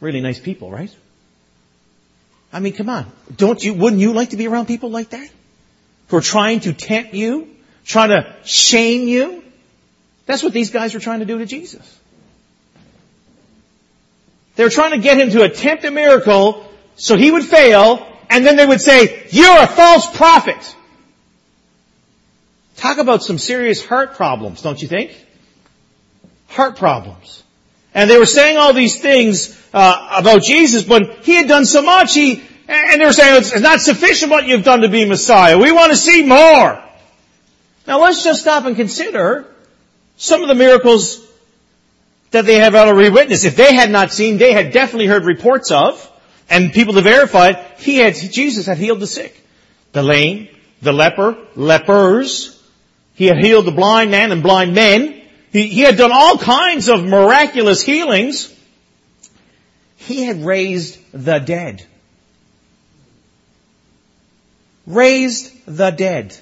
Really 0.00 0.20
nice 0.20 0.40
people, 0.40 0.70
right? 0.70 0.94
I 2.52 2.60
mean, 2.60 2.72
come 2.72 2.88
on. 2.88 3.06
Don't 3.36 3.62
you, 3.62 3.74
wouldn't 3.74 4.00
you 4.00 4.12
like 4.12 4.30
to 4.30 4.36
be 4.36 4.46
around 4.46 4.66
people 4.66 4.90
like 4.90 5.10
that? 5.10 5.30
Who 6.08 6.16
are 6.16 6.22
trying 6.22 6.60
to 6.60 6.72
tempt 6.72 7.14
you? 7.14 7.48
Trying 7.84 8.10
to 8.10 8.34
shame 8.44 9.08
you? 9.08 9.42
That's 10.26 10.42
what 10.42 10.52
these 10.52 10.70
guys 10.70 10.94
were 10.94 11.00
trying 11.00 11.20
to 11.20 11.26
do 11.26 11.38
to 11.38 11.46
Jesus. 11.46 12.00
They 14.56 14.64
were 14.64 14.70
trying 14.70 14.92
to 14.92 14.98
get 14.98 15.18
him 15.18 15.30
to 15.30 15.42
attempt 15.42 15.84
a 15.84 15.90
miracle 15.90 16.68
so 16.96 17.16
he 17.16 17.30
would 17.30 17.44
fail, 17.44 18.06
and 18.28 18.44
then 18.44 18.56
they 18.56 18.66
would 18.66 18.80
say, 18.80 19.26
you're 19.30 19.62
a 19.62 19.66
false 19.66 20.06
prophet. 20.14 20.76
Talk 22.82 22.98
about 22.98 23.22
some 23.22 23.38
serious 23.38 23.86
heart 23.86 24.14
problems, 24.14 24.60
don't 24.60 24.82
you 24.82 24.88
think? 24.88 25.14
Heart 26.48 26.74
problems. 26.74 27.44
And 27.94 28.10
they 28.10 28.18
were 28.18 28.26
saying 28.26 28.56
all 28.56 28.72
these 28.72 29.00
things 29.00 29.56
uh, 29.72 30.16
about 30.18 30.42
Jesus, 30.42 30.82
but 30.82 31.24
he 31.24 31.36
had 31.36 31.46
done 31.46 31.64
so 31.64 31.80
much. 31.80 32.12
He 32.12 32.42
and 32.66 33.00
they 33.00 33.04
were 33.04 33.12
saying 33.12 33.40
it's 33.40 33.60
not 33.60 33.80
sufficient 33.80 34.32
what 34.32 34.48
you've 34.48 34.64
done 34.64 34.80
to 34.80 34.88
be 34.88 35.04
Messiah. 35.04 35.56
We 35.58 35.70
want 35.70 35.92
to 35.92 35.96
see 35.96 36.24
more. 36.26 36.82
Now 37.86 38.00
let's 38.00 38.24
just 38.24 38.40
stop 38.40 38.64
and 38.64 38.74
consider 38.74 39.46
some 40.16 40.42
of 40.42 40.48
the 40.48 40.56
miracles 40.56 41.24
that 42.32 42.46
they 42.46 42.56
have 42.56 42.74
already 42.74 43.10
witnessed. 43.10 43.44
If 43.44 43.54
they 43.54 43.76
had 43.76 43.92
not 43.92 44.10
seen, 44.10 44.38
they 44.38 44.52
had 44.52 44.72
definitely 44.72 45.06
heard 45.06 45.24
reports 45.24 45.70
of, 45.70 46.10
and 46.50 46.72
people 46.72 46.94
to 46.94 47.00
verify 47.00 47.50
it, 47.50 47.78
he 47.78 47.98
had, 47.98 48.16
Jesus 48.16 48.66
had 48.66 48.78
healed 48.78 48.98
the 48.98 49.06
sick. 49.06 49.40
The 49.92 50.02
lame, 50.02 50.48
the 50.80 50.92
leper, 50.92 51.38
lepers. 51.54 52.58
He 53.22 53.28
had 53.28 53.38
healed 53.38 53.66
the 53.66 53.70
blind 53.70 54.10
man 54.10 54.32
and 54.32 54.42
blind 54.42 54.74
men. 54.74 55.22
He, 55.52 55.68
he 55.68 55.82
had 55.82 55.96
done 55.96 56.10
all 56.12 56.38
kinds 56.38 56.88
of 56.88 57.04
miraculous 57.04 57.80
healings. 57.80 58.52
He 59.94 60.24
had 60.24 60.44
raised 60.44 60.98
the 61.12 61.38
dead. 61.38 61.86
Raised 64.88 65.52
the 65.66 65.90
dead. 65.90 66.36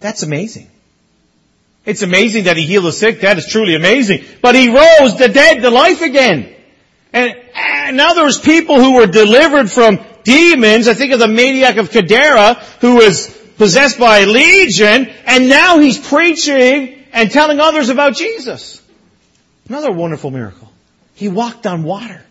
That's 0.00 0.24
amazing. 0.24 0.68
It's 1.86 2.02
amazing 2.02 2.46
that 2.46 2.56
he 2.56 2.66
healed 2.66 2.86
the 2.86 2.90
sick. 2.92 3.20
That 3.20 3.38
is 3.38 3.46
truly 3.46 3.76
amazing. 3.76 4.24
But 4.40 4.56
he 4.56 4.66
rose 4.66 5.16
the 5.16 5.28
dead 5.28 5.62
to 5.62 5.70
life 5.70 6.02
again. 6.02 6.52
And, 7.12 7.36
and 7.54 7.96
now 7.96 8.14
there's 8.14 8.40
people 8.40 8.80
who 8.80 8.96
were 8.96 9.06
delivered 9.06 9.70
from 9.70 10.00
demons. 10.24 10.88
I 10.88 10.94
think 10.94 11.12
of 11.12 11.20
the 11.20 11.28
maniac 11.28 11.76
of 11.76 11.92
Gadara 11.92 12.54
who 12.80 12.96
was 12.96 13.41
possessed 13.58 13.98
by 13.98 14.20
a 14.20 14.26
legion 14.26 15.10
and 15.26 15.48
now 15.48 15.78
he's 15.78 15.98
preaching 15.98 17.04
and 17.12 17.30
telling 17.30 17.60
others 17.60 17.88
about 17.88 18.14
Jesus. 18.14 18.80
Another 19.68 19.92
wonderful 19.92 20.30
miracle. 20.30 20.70
He 21.14 21.28
walked 21.28 21.66
on 21.66 21.82
water. 21.82 22.22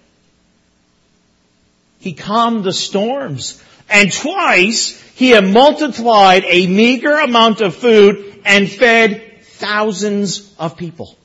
He 2.00 2.14
calmed 2.14 2.64
the 2.64 2.74
storms. 2.74 3.62
And 3.90 4.12
twice 4.12 5.00
he 5.16 5.30
had 5.30 5.46
multiplied 5.46 6.44
a 6.46 6.68
meager 6.68 7.14
amount 7.14 7.62
of 7.62 7.76
food 7.76 8.42
and 8.46 8.70
fed 8.70 9.44
thousands 9.44 10.54
of 10.58 10.78
people. 10.78 11.16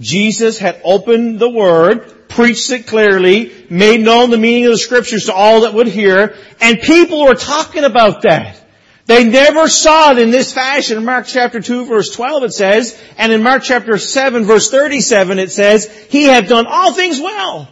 Jesus 0.00 0.58
had 0.58 0.80
opened 0.84 1.38
the 1.38 1.48
Word, 1.48 2.28
preached 2.28 2.70
it 2.70 2.86
clearly, 2.86 3.52
made 3.68 4.00
known 4.00 4.30
the 4.30 4.38
meaning 4.38 4.66
of 4.66 4.72
the 4.72 4.78
Scriptures 4.78 5.26
to 5.26 5.32
all 5.32 5.62
that 5.62 5.74
would 5.74 5.88
hear, 5.88 6.36
and 6.60 6.80
people 6.80 7.24
were 7.24 7.34
talking 7.34 7.84
about 7.84 8.22
that. 8.22 8.62
They 9.06 9.24
never 9.24 9.68
saw 9.68 10.12
it 10.12 10.18
in 10.18 10.30
this 10.30 10.52
fashion. 10.52 10.98
In 10.98 11.04
Mark 11.06 11.26
chapter 11.26 11.60
2 11.60 11.86
verse 11.86 12.10
12 12.14 12.42
it 12.42 12.52
says, 12.52 13.02
and 13.16 13.32
in 13.32 13.42
Mark 13.42 13.62
chapter 13.62 13.96
7 13.96 14.44
verse 14.44 14.70
37 14.70 15.38
it 15.38 15.50
says, 15.50 15.90
He 16.10 16.24
had 16.24 16.46
done 16.46 16.66
all 16.68 16.92
things 16.92 17.18
well. 17.18 17.68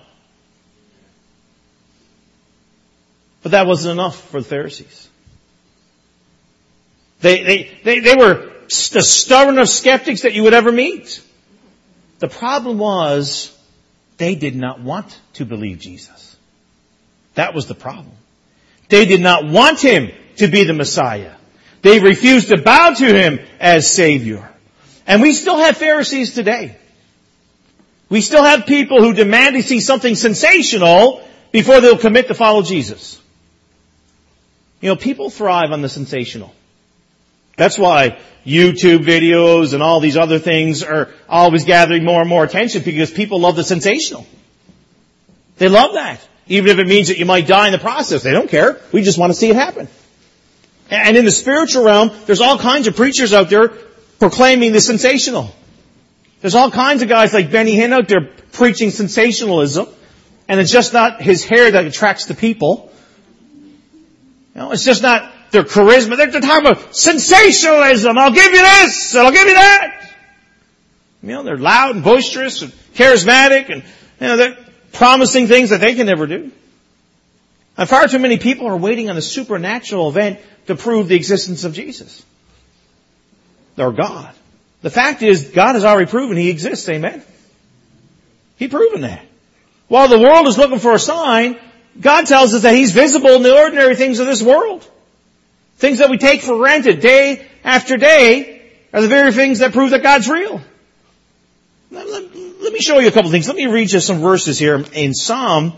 But 3.42 3.52
that 3.52 3.66
wasn't 3.66 3.92
enough 3.92 4.18
for 4.30 4.40
the 4.40 4.48
Pharisees. 4.48 5.08
They, 7.20 7.42
they, 7.42 7.78
they, 7.84 8.00
they 8.00 8.16
were 8.16 8.52
the 8.66 9.02
stubbornest 9.02 9.76
skeptics 9.76 10.22
that 10.22 10.32
you 10.32 10.42
would 10.42 10.54
ever 10.54 10.72
meet. 10.72 11.22
The 12.18 12.28
problem 12.28 12.78
was 12.78 13.56
they 14.16 14.34
did 14.34 14.56
not 14.56 14.80
want 14.80 15.18
to 15.34 15.44
believe 15.44 15.78
Jesus. 15.78 16.36
That 17.34 17.54
was 17.54 17.66
the 17.66 17.74
problem. 17.74 18.14
They 18.88 19.04
did 19.04 19.20
not 19.20 19.46
want 19.46 19.80
Him 19.80 20.10
to 20.36 20.48
be 20.48 20.64
the 20.64 20.72
Messiah. 20.72 21.34
They 21.82 22.00
refused 22.00 22.48
to 22.48 22.60
bow 22.60 22.94
to 22.94 23.06
Him 23.06 23.40
as 23.60 23.90
Savior. 23.90 24.48
And 25.06 25.22
we 25.22 25.32
still 25.32 25.58
have 25.58 25.76
Pharisees 25.76 26.34
today. 26.34 26.76
We 28.08 28.20
still 28.20 28.42
have 28.42 28.66
people 28.66 29.02
who 29.02 29.12
demand 29.12 29.56
to 29.56 29.62
see 29.62 29.80
something 29.80 30.14
sensational 30.14 31.26
before 31.52 31.80
they'll 31.80 31.98
commit 31.98 32.28
to 32.28 32.34
follow 32.34 32.62
Jesus. 32.62 33.20
You 34.80 34.90
know, 34.90 34.96
people 34.96 35.30
thrive 35.30 35.72
on 35.72 35.82
the 35.82 35.88
sensational. 35.88 36.54
That's 37.56 37.78
why 37.78 38.18
YouTube 38.44 38.98
videos 38.98 39.74
and 39.74 39.82
all 39.82 40.00
these 40.00 40.16
other 40.16 40.38
things 40.38 40.82
are 40.82 41.08
always 41.28 41.64
gathering 41.64 42.04
more 42.04 42.20
and 42.20 42.28
more 42.28 42.44
attention 42.44 42.82
because 42.82 43.10
people 43.10 43.40
love 43.40 43.56
the 43.56 43.64
sensational. 43.64 44.26
They 45.56 45.68
love 45.68 45.94
that. 45.94 46.26
Even 46.46 46.70
if 46.70 46.78
it 46.78 46.86
means 46.86 47.08
that 47.08 47.18
you 47.18 47.24
might 47.24 47.46
die 47.46 47.66
in 47.66 47.72
the 47.72 47.78
process. 47.78 48.22
They 48.22 48.32
don't 48.32 48.48
care. 48.48 48.78
We 48.92 49.02
just 49.02 49.18
want 49.18 49.32
to 49.32 49.38
see 49.38 49.50
it 49.50 49.56
happen. 49.56 49.88
And 50.90 51.16
in 51.16 51.24
the 51.24 51.32
spiritual 51.32 51.84
realm, 51.84 52.12
there's 52.26 52.40
all 52.40 52.58
kinds 52.58 52.86
of 52.86 52.94
preachers 52.94 53.32
out 53.32 53.50
there 53.50 53.68
proclaiming 54.20 54.72
the 54.72 54.80
sensational. 54.80 55.50
There's 56.40 56.54
all 56.54 56.70
kinds 56.70 57.02
of 57.02 57.08
guys 57.08 57.34
like 57.34 57.50
Benny 57.50 57.74
Hinn 57.74 57.92
out 57.92 58.06
there 58.06 58.30
preaching 58.52 58.90
sensationalism. 58.90 59.88
And 60.46 60.60
it's 60.60 60.70
just 60.70 60.92
not 60.92 61.20
his 61.20 61.44
hair 61.44 61.70
that 61.72 61.84
attracts 61.86 62.26
the 62.26 62.34
people. 62.34 62.92
You 64.54 64.60
know, 64.60 64.70
it's 64.70 64.84
just 64.84 65.02
not 65.02 65.32
their 65.50 65.62
charisma. 65.62 66.16
They're, 66.16 66.30
talking 66.40 66.66
about 66.66 66.96
sensationalism. 66.96 68.16
I'll 68.18 68.32
give 68.32 68.52
you 68.52 68.62
this 68.62 69.14
and 69.14 69.26
I'll 69.26 69.32
give 69.32 69.46
you 69.46 69.54
that. 69.54 70.12
You 71.22 71.28
know, 71.30 71.42
they're 71.42 71.58
loud 71.58 71.94
and 71.96 72.04
boisterous 72.04 72.62
and 72.62 72.72
charismatic 72.94 73.70
and, 73.70 73.82
you 74.20 74.26
know, 74.26 74.36
they're 74.36 74.56
promising 74.92 75.46
things 75.46 75.70
that 75.70 75.80
they 75.80 75.94
can 75.94 76.06
never 76.06 76.26
do. 76.26 76.50
And 77.76 77.88
far 77.88 78.08
too 78.08 78.18
many 78.18 78.38
people 78.38 78.66
are 78.68 78.76
waiting 78.76 79.10
on 79.10 79.16
a 79.16 79.22
supernatural 79.22 80.08
event 80.08 80.40
to 80.66 80.76
prove 80.76 81.08
the 81.08 81.16
existence 81.16 81.64
of 81.64 81.74
Jesus. 81.74 82.24
Or 83.76 83.92
God. 83.92 84.32
The 84.82 84.90
fact 84.90 85.22
is, 85.22 85.50
God 85.50 85.74
has 85.74 85.84
already 85.84 86.10
proven 86.10 86.36
He 86.36 86.48
exists, 86.48 86.88
amen? 86.88 87.22
He 88.56 88.68
proven 88.68 89.02
that. 89.02 89.24
While 89.88 90.08
the 90.08 90.18
world 90.18 90.46
is 90.46 90.56
looking 90.56 90.78
for 90.78 90.92
a 90.92 90.98
sign, 90.98 91.58
God 92.00 92.26
tells 92.26 92.54
us 92.54 92.62
that 92.62 92.74
He's 92.74 92.92
visible 92.92 93.30
in 93.30 93.42
the 93.42 93.56
ordinary 93.56 93.96
things 93.96 94.18
of 94.18 94.26
this 94.26 94.42
world. 94.42 94.88
Things 95.78 95.98
that 95.98 96.10
we 96.10 96.18
take 96.18 96.40
for 96.40 96.56
granted 96.56 97.00
day 97.00 97.46
after 97.64 97.96
day 97.96 98.62
are 98.92 99.02
the 99.02 99.08
very 99.08 99.32
things 99.32 99.58
that 99.58 99.72
prove 99.72 99.90
that 99.90 100.02
God's 100.02 100.28
real. 100.28 100.60
Let, 101.90 102.08
let, 102.08 102.36
let 102.62 102.72
me 102.72 102.80
show 102.80 102.98
you 102.98 103.08
a 103.08 103.12
couple 103.12 103.30
things. 103.30 103.46
Let 103.46 103.56
me 103.56 103.66
read 103.66 103.92
you 103.92 104.00
some 104.00 104.20
verses 104.20 104.58
here 104.58 104.82
in 104.92 105.14
Psalm 105.14 105.74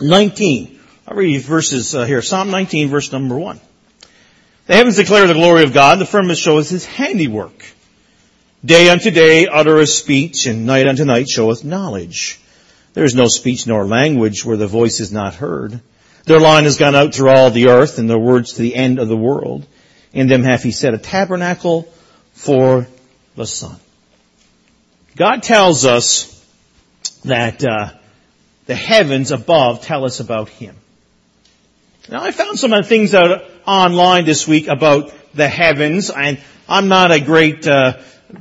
19. 0.00 0.78
I'll 1.08 1.16
read 1.16 1.32
you 1.32 1.40
verses 1.40 1.94
uh, 1.94 2.04
here. 2.04 2.22
Psalm 2.22 2.50
19 2.50 2.88
verse 2.88 3.10
number 3.10 3.36
1. 3.36 3.60
The 4.66 4.76
heavens 4.76 4.96
declare 4.96 5.26
the 5.26 5.34
glory 5.34 5.64
of 5.64 5.74
God, 5.74 5.98
the 5.98 6.06
firmament 6.06 6.38
shows 6.38 6.70
his 6.70 6.86
handiwork. 6.86 7.64
Day 8.64 8.90
unto 8.90 9.10
day 9.10 9.46
uttereth 9.46 9.88
speech, 9.88 10.46
and 10.46 10.66
night 10.66 10.86
unto 10.86 11.04
night 11.04 11.28
showeth 11.28 11.64
knowledge. 11.64 12.38
There 12.94 13.04
is 13.04 13.14
no 13.14 13.26
speech 13.26 13.66
nor 13.66 13.84
language 13.86 14.44
where 14.44 14.56
the 14.56 14.66
voice 14.66 15.00
is 15.00 15.10
not 15.10 15.34
heard. 15.34 15.80
Their 16.30 16.38
line 16.38 16.62
has 16.62 16.76
gone 16.76 16.94
out 16.94 17.12
through 17.12 17.30
all 17.30 17.50
the 17.50 17.70
earth, 17.70 17.98
and 17.98 18.08
their 18.08 18.16
words 18.16 18.52
to 18.52 18.62
the 18.62 18.76
end 18.76 19.00
of 19.00 19.08
the 19.08 19.16
world. 19.16 19.66
In 20.12 20.28
them 20.28 20.44
hath 20.44 20.62
he 20.62 20.70
set 20.70 20.94
a 20.94 20.98
tabernacle 20.98 21.92
for 22.34 22.86
the 23.34 23.48
sun. 23.48 23.74
God 25.16 25.42
tells 25.42 25.84
us 25.84 26.30
that 27.24 27.64
uh, 27.64 27.94
the 28.66 28.76
heavens 28.76 29.32
above 29.32 29.82
tell 29.82 30.04
us 30.04 30.20
about 30.20 30.48
Him. 30.50 30.76
Now 32.08 32.22
I 32.22 32.30
found 32.30 32.60
some 32.60 32.80
things 32.84 33.12
out 33.12 33.42
online 33.66 34.24
this 34.24 34.46
week 34.46 34.68
about 34.68 35.12
the 35.34 35.48
heavens, 35.48 36.10
and 36.10 36.40
I'm 36.68 36.86
not 36.86 37.10
a 37.10 37.18
great 37.18 37.66
uh, 37.66 37.94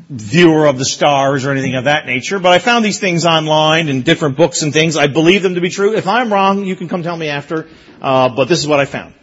viewer 0.09 0.65
of 0.65 0.77
the 0.77 0.85
stars 0.85 1.45
or 1.45 1.51
anything 1.51 1.75
of 1.75 1.85
that 1.85 2.05
nature, 2.05 2.39
but 2.39 2.51
I 2.51 2.59
found 2.59 2.83
these 2.83 2.99
things 2.99 3.25
online 3.25 3.89
and 3.89 4.03
different 4.03 4.37
books 4.37 4.61
and 4.61 4.73
things. 4.73 4.97
I 4.97 5.07
believe 5.07 5.43
them 5.43 5.55
to 5.55 5.61
be 5.61 5.69
true. 5.69 5.95
If 5.95 6.07
I'm 6.07 6.31
wrong, 6.31 6.65
you 6.65 6.75
can 6.75 6.87
come 6.87 7.03
tell 7.03 7.17
me 7.17 7.27
after, 7.27 7.67
uh, 8.01 8.29
but 8.29 8.47
this 8.47 8.59
is 8.59 8.67
what 8.67 8.79
I 8.79 8.85
found. 8.85 9.13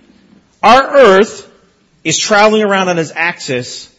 Our 0.62 0.96
earth 0.96 1.50
is 2.04 2.18
traveling 2.18 2.62
around 2.62 2.88
on 2.88 2.98
its 2.98 3.12
axis 3.14 3.92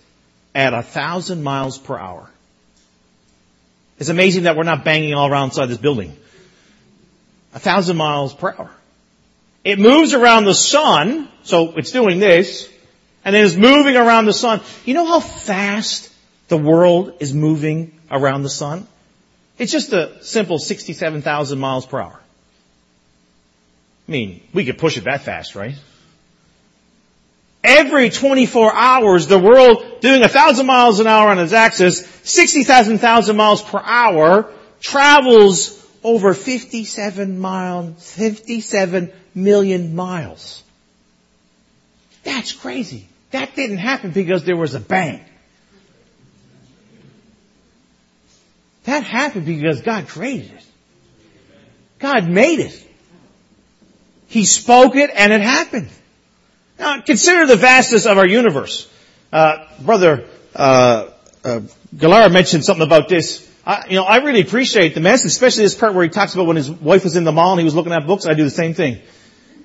at 0.56 0.74
a 0.74 0.82
thousand 0.82 1.44
miles 1.44 1.78
per 1.78 1.98
hour. 1.98 2.30
It's 4.00 4.10
amazing 4.10 4.44
that 4.44 4.56
we're 4.56 4.64
not 4.64 4.84
banging 4.84 5.14
all 5.14 5.28
around 5.30 5.46
inside 5.46 5.68
this 5.68 5.78
building. 5.78 6.16
A 7.54 7.60
thousand 7.60 7.98
miles 7.98 8.34
per 8.34 8.54
hour. 8.58 8.72
It 9.64 9.80
moves 9.80 10.14
around 10.14 10.46
the 10.46 10.54
sun, 10.54 11.28
so 11.44 11.76
it's 11.76 11.92
doing 11.92 12.20
this, 12.20 12.70
and 13.26 13.36
it's 13.36 13.56
moving 13.56 13.96
around 13.96 14.26
the 14.26 14.34
sun. 14.34 14.62
You 14.86 14.94
know 14.94 15.06
how 15.06 15.20
fast 15.20 16.10
the 16.48 16.58
world 16.58 17.14
is 17.20 17.34
moving 17.34 17.92
around 18.10 18.44
the 18.44 18.50
sun? 18.50 18.88
It's 19.58 19.72
just 19.72 19.92
a 19.94 20.24
simple 20.24 20.60
67,000 20.60 21.60
miles 21.60 21.86
per 21.86 22.00
hour. 22.00 22.20
I 24.08 24.12
mean, 24.12 24.42
we 24.54 24.66
could 24.66 24.78
push 24.78 24.98
it 24.98 25.04
that 25.06 25.22
fast, 25.22 25.56
right? 25.56 25.76
Every 27.64 28.10
24 28.10 28.74
hours, 28.74 29.28
the 29.28 29.40
world 29.40 30.00
doing 30.00 30.24
a 30.24 30.30
thousand 30.30 30.68
miles 30.68 31.00
an 31.00 31.08
hour 31.08 31.30
on 31.30 31.40
its 31.40 31.52
axis, 31.52 32.06
60,000 32.24 33.00
thousand 33.00 33.36
miles 33.36 33.62
per 33.62 33.82
hour, 33.84 34.50
travels 34.80 35.74
over 36.04 36.34
57 36.34 37.40
miles, 37.40 38.12
57 38.12 39.12
million 39.36 39.96
miles. 39.96 40.64
That's 42.24 42.54
crazy. 42.54 43.08
That 43.32 43.56
didn't 43.56 43.78
happen 43.78 44.12
because 44.12 44.46
there 44.46 44.56
was 44.56 44.74
a 44.74 44.80
bang. 44.80 45.24
That 48.88 49.04
happened 49.04 49.46
because 49.46 49.82
God 49.82 50.08
created 50.08 50.50
it. 50.50 50.66
God 52.00 52.30
made 52.30 52.62
it. 52.62 52.88
He 54.28 54.46
spoke 54.46 54.96
it 54.96 55.10
and 55.14 55.34
it 55.34 55.42
happened. 55.42 55.90
Now 56.80 57.02
consider 57.02 57.46
the 57.48 57.58
vastness 57.58 58.06
of 58.06 58.18
our 58.18 58.26
universe. 58.26 58.90
Uh, 59.34 59.66
brother 59.82 60.26
uh, 60.56 61.10
uh, 61.44 61.62
Galar 61.98 62.30
mentioned 62.30 62.64
something 62.64 62.86
about 62.86 63.10
this. 63.10 63.46
I, 63.66 63.88
you 63.90 63.96
know, 63.96 64.06
I 64.06 64.24
really 64.24 64.40
appreciate 64.40 64.96
the 64.96 65.02
message, 65.02 65.32
especially 65.32 65.64
this 65.64 65.76
part 65.76 65.94
where 65.94 66.06
he 66.06 66.10
talks 66.10 66.34
about 66.34 66.48
when 66.48 66.56
his 66.56 66.72
wife 66.72 67.04
was 67.04 67.18
in 67.18 67.26
the 67.26 67.34
mall 67.34 67.52
and 67.52 67.60
he 67.60 67.66
was 67.66 67.76
looking 67.76 67.92
at 67.92 68.08
books. 68.08 68.26
I 68.26 68.36
do 68.36 68.46
the 68.46 68.50
same 68.50 68.74
thing. 68.74 69.02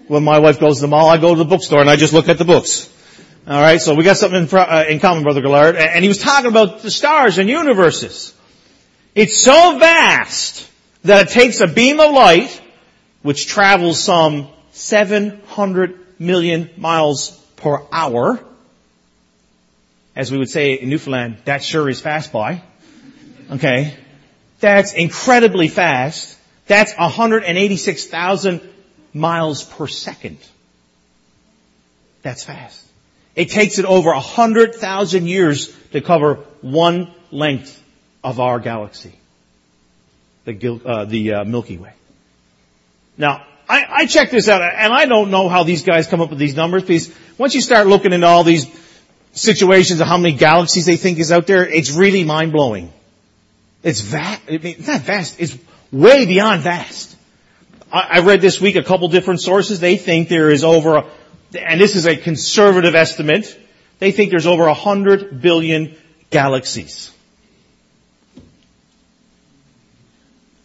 When 0.08 0.24
my 0.24 0.40
wife 0.40 0.58
goes 0.58 0.78
to 0.78 0.80
the 0.80 0.88
mall, 0.88 1.08
I 1.08 1.18
go 1.18 1.32
to 1.32 1.38
the 1.38 1.44
bookstore 1.44 1.80
and 1.80 1.88
I 1.88 1.94
just 1.94 2.12
look 2.12 2.28
at 2.28 2.38
the 2.38 2.44
books. 2.44 2.92
All 3.46 3.60
right, 3.60 3.80
so 3.80 3.94
we 3.94 4.02
got 4.02 4.16
something 4.16 4.48
in, 4.48 4.52
uh, 4.52 4.84
in 4.88 4.98
common, 4.98 5.22
Brother 5.22 5.42
Gallard. 5.42 5.76
And 5.76 6.02
he 6.02 6.08
was 6.08 6.18
talking 6.18 6.50
about 6.50 6.82
the 6.82 6.90
stars 6.90 7.38
and 7.38 7.48
universes. 7.48 8.34
It's 9.14 9.38
so 9.38 9.78
vast 9.78 10.68
that 11.04 11.26
it 11.26 11.32
takes 11.32 11.60
a 11.60 11.66
beam 11.66 12.00
of 12.00 12.12
light, 12.12 12.62
which 13.20 13.46
travels 13.46 14.02
some 14.02 14.48
700 14.72 15.98
million 16.18 16.70
miles 16.78 17.30
per 17.56 17.82
hour. 17.92 18.40
As 20.16 20.32
we 20.32 20.38
would 20.38 20.48
say 20.48 20.74
in 20.74 20.88
Newfoundland, 20.88 21.38
that 21.44 21.62
sure 21.62 21.88
is 21.90 22.00
fast 22.00 22.32
by. 22.32 22.62
Okay. 23.50 23.96
That's 24.60 24.94
incredibly 24.94 25.68
fast. 25.68 26.38
That's 26.66 26.94
186,000 26.96 28.60
miles 29.12 29.62
per 29.62 29.88
second. 29.88 30.38
That's 32.22 32.44
fast. 32.44 32.86
It 33.34 33.50
takes 33.50 33.78
it 33.78 33.84
over 33.84 34.10
100,000 34.10 35.26
years 35.26 35.74
to 35.90 36.00
cover 36.00 36.36
one 36.60 37.12
length 37.30 37.81
of 38.22 38.40
our 38.40 38.58
galaxy. 38.58 39.12
The, 40.44 40.80
uh, 40.84 41.04
the 41.04 41.34
uh, 41.34 41.44
Milky 41.44 41.78
Way. 41.78 41.92
Now, 43.16 43.44
I, 43.68 43.86
I 43.88 44.06
checked 44.06 44.32
this 44.32 44.48
out, 44.48 44.60
and 44.62 44.92
I 44.92 45.06
don't 45.06 45.30
know 45.30 45.48
how 45.48 45.62
these 45.62 45.82
guys 45.82 46.06
come 46.06 46.20
up 46.20 46.30
with 46.30 46.38
these 46.38 46.56
numbers, 46.56 46.82
because 46.82 47.14
once 47.38 47.54
you 47.54 47.60
start 47.60 47.86
looking 47.86 48.12
into 48.12 48.26
all 48.26 48.44
these 48.44 48.66
situations 49.32 50.00
of 50.00 50.06
how 50.06 50.16
many 50.16 50.36
galaxies 50.36 50.86
they 50.86 50.96
think 50.96 51.18
is 51.18 51.30
out 51.30 51.46
there, 51.46 51.66
it's 51.66 51.90
really 51.92 52.24
mind-blowing. 52.24 52.92
It's 53.82 54.00
vast, 54.00 54.42
it's 54.48 54.86
not 54.86 55.00
vast, 55.02 55.40
it's 55.40 55.56
way 55.90 56.26
beyond 56.26 56.62
vast. 56.62 57.16
I, 57.92 58.08
I 58.10 58.20
read 58.20 58.40
this 58.40 58.60
week 58.60 58.76
a 58.76 58.82
couple 58.82 59.08
different 59.08 59.40
sources, 59.40 59.80
they 59.80 59.96
think 59.96 60.28
there 60.28 60.50
is 60.50 60.64
over, 60.64 60.96
a, 60.96 61.06
and 61.58 61.80
this 61.80 61.96
is 61.96 62.06
a 62.06 62.16
conservative 62.16 62.94
estimate, 62.94 63.58
they 64.00 64.10
think 64.10 64.30
there's 64.30 64.46
over 64.46 64.66
a 64.66 64.74
hundred 64.74 65.40
billion 65.40 65.96
galaxies. 66.30 67.12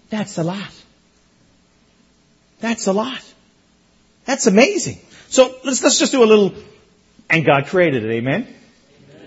That's 0.09 0.37
a 0.37 0.43
lot. 0.43 0.71
That's 2.59 2.87
a 2.87 2.93
lot. 2.93 3.21
That's 4.25 4.47
amazing. 4.47 4.99
So 5.29 5.55
let's, 5.63 5.83
let's 5.83 5.99
just 5.99 6.11
do 6.11 6.23
a 6.23 6.25
little, 6.25 6.53
and 7.29 7.45
God 7.45 7.67
created 7.67 8.03
it, 8.03 8.11
amen? 8.11 8.47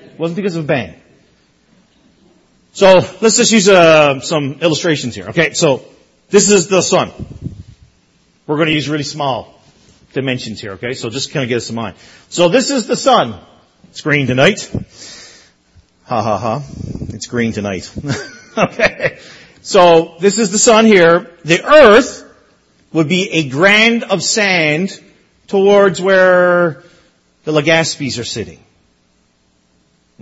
It 0.04 0.18
wasn't 0.18 0.36
because 0.36 0.56
of 0.56 0.64
a 0.64 0.66
bang. 0.66 0.94
So 2.72 3.00
let's 3.20 3.36
just 3.36 3.52
use 3.52 3.68
uh, 3.68 4.20
some 4.20 4.58
illustrations 4.60 5.14
here. 5.14 5.28
Okay, 5.28 5.52
so 5.54 5.84
this 6.28 6.50
is 6.50 6.68
the 6.68 6.82
sun. 6.82 7.10
We're 8.46 8.56
going 8.56 8.68
to 8.68 8.74
use 8.74 8.88
really 8.88 9.04
small 9.04 9.60
dimensions 10.12 10.60
here. 10.60 10.72
Okay, 10.72 10.94
so 10.94 11.10
just 11.10 11.32
kind 11.32 11.44
of 11.44 11.48
get 11.48 11.56
us 11.56 11.70
in 11.70 11.76
mind. 11.76 11.96
So 12.28 12.48
this 12.48 12.70
is 12.70 12.86
the 12.86 12.96
sun. 12.96 13.38
It's 13.90 14.00
green 14.00 14.26
tonight. 14.26 14.70
Ha 16.04 16.22
ha 16.22 16.38
ha. 16.38 16.62
It's 17.08 17.26
green 17.26 17.52
tonight. 17.52 17.92
okay. 18.58 19.18
So 19.62 20.16
this 20.20 20.38
is 20.38 20.50
the 20.50 20.58
sun 20.58 20.86
here. 20.86 21.30
The 21.44 21.64
earth 21.64 22.26
would 22.92 23.08
be 23.08 23.30
a 23.30 23.48
grand 23.48 24.04
of 24.04 24.22
sand 24.22 24.98
towards 25.46 26.00
where 26.00 26.82
the 27.44 27.52
Legaspes 27.52 28.18
are 28.18 28.24
sitting. 28.24 28.58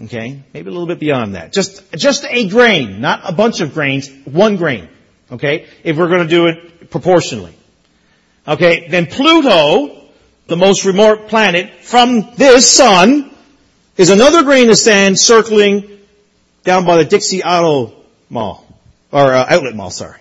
Okay? 0.05 0.43
Maybe 0.53 0.69
a 0.69 0.73
little 0.73 0.87
bit 0.87 1.01
beyond 1.01 1.35
that. 1.35 1.53
Just, 1.53 1.93
just 1.93 2.25
a 2.25 2.49
grain, 2.49 3.01
not 3.01 3.23
a 3.25 3.33
bunch 3.33 3.61
of 3.61 3.75
grains, 3.75 4.11
one 4.25 4.57
grain. 4.57 4.89
Okay? 5.31 5.67
If 5.85 5.97
we're 5.97 6.09
going 6.09 6.23
to 6.23 6.29
do 6.29 6.47
it 6.47 6.91
proportionally. 6.91 7.55
Okay, 8.47 8.89
then 8.89 9.07
Pluto, 9.07 10.09
the 10.47 10.57
most 10.57 10.87
remote 10.87 11.29
planet 11.29 11.85
from 11.85 12.33
this 12.37 12.71
sun, 12.71 13.31
is 13.99 14.11
another 14.11 14.43
grain 14.43 14.71
of 14.71 14.79
sand 14.79 15.19
circling 15.19 15.99
down 16.65 16.87
by 16.87 16.97
the 16.97 17.05
Dixie 17.05 17.43
Auto 17.43 17.95
Mall. 18.31 18.68
Or 19.11 19.33
uh, 19.33 19.47
Outlet 19.49 19.75
Mall, 19.75 19.91
sorry. 19.91 20.21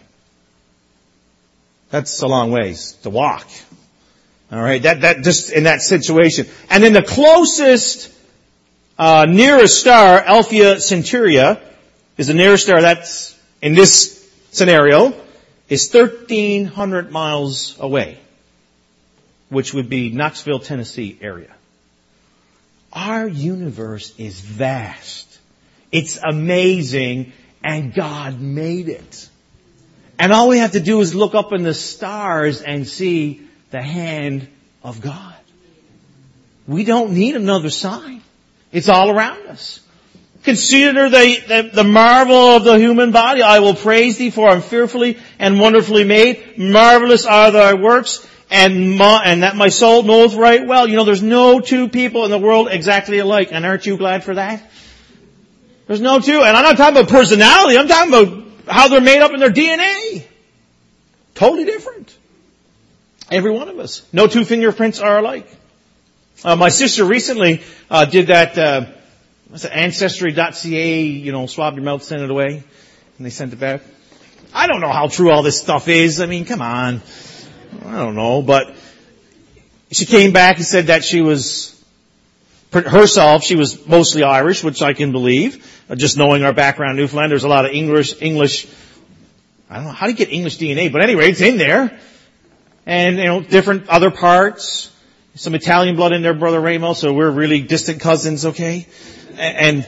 That's 1.89 2.21
a 2.21 2.27
long 2.27 2.51
ways 2.51 2.93
to 3.03 3.09
walk. 3.09 3.47
All 4.51 4.61
right, 4.61 4.81
that 4.83 5.01
that 5.01 5.23
just 5.23 5.51
in 5.51 5.63
that 5.63 5.81
situation, 5.81 6.47
and 6.69 6.81
then 6.81 6.93
the 6.93 7.01
closest 7.01 8.13
uh, 8.97 9.25
nearest 9.27 9.79
star, 9.79 10.19
Alpha 10.19 10.79
Centauri, 10.79 11.35
is 12.17 12.27
the 12.27 12.33
nearest 12.33 12.63
star. 12.63 12.81
That's 12.81 13.37
in 13.61 13.73
this 13.73 14.17
scenario 14.51 15.13
is 15.69 15.93
1,300 15.93 17.11
miles 17.11 17.77
away, 17.79 18.17
which 19.49 19.73
would 19.73 19.89
be 19.89 20.09
Knoxville, 20.09 20.59
Tennessee 20.59 21.17
area. 21.21 21.53
Our 22.93 23.27
universe 23.27 24.13
is 24.17 24.39
vast. 24.39 25.39
It's 25.91 26.17
amazing, 26.17 27.33
and 27.67 27.93
God 27.93 28.39
made 28.39 28.87
it. 28.87 29.29
And 30.17 30.31
all 30.31 30.47
we 30.47 30.59
have 30.59 30.71
to 30.71 30.79
do 30.79 31.01
is 31.01 31.13
look 31.13 31.35
up 31.35 31.51
in 31.51 31.63
the 31.63 31.73
stars 31.73 32.61
and 32.61 32.87
see 32.87 33.45
the 33.71 33.83
hand 33.83 34.47
of 34.83 35.01
God. 35.01 35.35
We 36.65 36.85
don't 36.85 37.11
need 37.11 37.35
another 37.35 37.69
sign. 37.69 38.23
It's 38.71 38.87
all 38.87 39.11
around 39.11 39.47
us. 39.47 39.81
Consider 40.43 41.09
the, 41.09 41.43
the, 41.47 41.69
the, 41.73 41.83
marvel 41.83 42.55
of 42.55 42.63
the 42.63 42.79
human 42.79 43.11
body. 43.11 43.41
I 43.41 43.59
will 43.59 43.75
praise 43.75 44.17
thee 44.17 44.29
for 44.29 44.47
I'm 44.47 44.61
fearfully 44.61 45.17
and 45.37 45.59
wonderfully 45.59 46.05
made. 46.05 46.57
Marvelous 46.57 47.25
are 47.25 47.51
thy 47.51 47.73
works 47.73 48.25
and, 48.49 48.97
my, 48.97 49.23
and 49.25 49.43
that 49.43 49.57
my 49.57 49.67
soul 49.67 50.03
knows 50.03 50.35
right 50.35 50.65
well. 50.65 50.87
You 50.87 50.95
know, 50.95 51.03
there's 51.03 51.23
no 51.23 51.59
two 51.59 51.89
people 51.89 52.23
in 52.23 52.31
the 52.31 52.39
world 52.39 52.69
exactly 52.71 53.19
alike. 53.19 53.49
And 53.51 53.65
aren't 53.65 53.85
you 53.85 53.97
glad 53.97 54.23
for 54.23 54.35
that? 54.35 54.63
There's 55.87 56.01
no 56.01 56.19
two. 56.19 56.41
And 56.41 56.55
I'm 56.55 56.63
not 56.63 56.77
talking 56.77 56.97
about 56.97 57.09
personality. 57.09 57.77
I'm 57.77 57.87
talking 57.87 58.13
about 58.13 58.43
how 58.67 58.87
they're 58.89 59.01
made 59.01 59.21
up 59.21 59.31
in 59.31 59.39
their 59.39 59.49
DNA. 59.49 60.23
Totally 61.33 61.65
different. 61.65 62.15
Every 63.31 63.51
one 63.51 63.69
of 63.69 63.79
us. 63.79 64.05
No 64.13 64.27
two 64.27 64.45
fingerprints 64.45 64.99
are 64.99 65.19
alike. 65.19 65.49
Uh, 66.43 66.55
my 66.55 66.69
sister 66.69 67.03
recently 67.05 67.63
uh, 67.89 68.05
did 68.05 68.27
that. 68.27 68.57
Uh, 68.57 68.85
what's 69.47 69.65
it, 69.65 69.71
Ancestry.ca. 69.73 71.01
You 71.01 71.31
know, 71.31 71.45
swab 71.47 71.75
your 71.75 71.83
mouth, 71.83 72.03
send 72.03 72.21
it 72.21 72.29
away, 72.29 72.63
and 73.17 73.25
they 73.25 73.29
sent 73.29 73.53
it 73.53 73.59
back. 73.59 73.81
I 74.53 74.67
don't 74.67 74.81
know 74.81 74.91
how 74.91 75.07
true 75.07 75.31
all 75.31 75.43
this 75.43 75.59
stuff 75.59 75.87
is. 75.87 76.21
I 76.21 76.25
mean, 76.25 76.45
come 76.45 76.61
on. 76.61 77.01
I 77.85 77.97
don't 77.97 78.15
know, 78.15 78.41
but 78.41 78.73
she 79.91 80.05
came 80.05 80.31
back 80.31 80.57
and 80.57 80.65
said 80.65 80.87
that 80.87 81.03
she 81.03 81.21
was 81.21 81.76
herself, 82.71 83.43
she 83.43 83.55
was 83.55 83.87
mostly 83.87 84.23
Irish, 84.23 84.63
which 84.63 84.81
I 84.81 84.93
can 84.93 85.11
believe. 85.11 85.65
Uh, 85.89 85.95
just 85.95 86.17
knowing 86.17 86.43
our 86.43 86.53
background 86.53 86.91
in 86.91 86.97
Newfoundland, 86.97 87.31
there's 87.31 87.43
a 87.43 87.47
lot 87.47 87.65
of 87.65 87.71
English, 87.71 88.21
English, 88.21 88.67
I 89.69 89.75
don't 89.75 89.85
know 89.85 89.91
how 89.91 90.07
to 90.07 90.13
get 90.13 90.31
English 90.31 90.57
DNA, 90.57 90.91
but 90.91 91.01
anyway, 91.01 91.29
it's 91.29 91.41
in 91.41 91.57
there. 91.57 91.97
And, 92.85 93.17
you 93.17 93.25
know, 93.25 93.41
different 93.41 93.89
other 93.89 94.11
parts. 94.11 94.91
some 95.35 95.53
Italian 95.55 95.95
blood 95.95 96.13
in 96.13 96.21
there, 96.21 96.33
Brother 96.33 96.59
Ramos, 96.59 96.99
so 96.99 97.13
we're 97.13 97.29
really 97.29 97.61
distant 97.61 98.01
cousins, 98.01 98.45
okay? 98.45 98.87
And, 99.37 99.87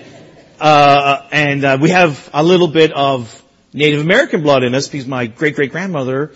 uh, 0.60 1.28
and, 1.32 1.66
uh, 1.66 1.78
we 1.82 1.90
have 1.90 2.30
a 2.34 2.44
little 2.44 2.68
bit 2.68 2.92
of 2.92 3.44
Native 3.74 4.02
American 4.02 4.42
blood 4.42 4.64
in 4.64 4.74
us 4.76 4.88
because 4.88 5.08
my 5.08 5.28
great 5.28 5.56
great 5.56 5.72
grandmother 5.72 6.32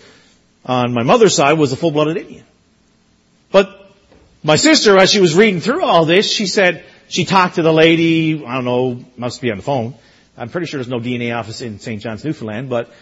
on 0.64 0.92
my 0.92 1.02
mother's 1.02 1.34
side 1.34 1.54
was 1.54 1.72
a 1.72 1.76
full 1.76 1.90
blooded 1.90 2.16
Indian. 2.16 2.44
My 4.46 4.56
sister, 4.56 4.98
as 4.98 5.10
she 5.10 5.20
was 5.20 5.34
reading 5.34 5.62
through 5.62 5.82
all 5.82 6.04
this, 6.04 6.30
she 6.30 6.44
said, 6.44 6.84
she 7.08 7.24
talked 7.24 7.54
to 7.54 7.62
the 7.62 7.72
lady, 7.72 8.44
I 8.44 8.56
don't 8.56 8.66
know, 8.66 9.02
must 9.16 9.40
be 9.40 9.50
on 9.50 9.56
the 9.56 9.62
phone. 9.62 9.94
I'm 10.36 10.50
pretty 10.50 10.66
sure 10.66 10.76
there's 10.76 10.88
no 10.88 11.00
DNA 11.00 11.34
office 11.34 11.62
in 11.62 11.78
St. 11.78 12.02
John's, 12.02 12.26
Newfoundland, 12.26 12.68
but 12.68 12.92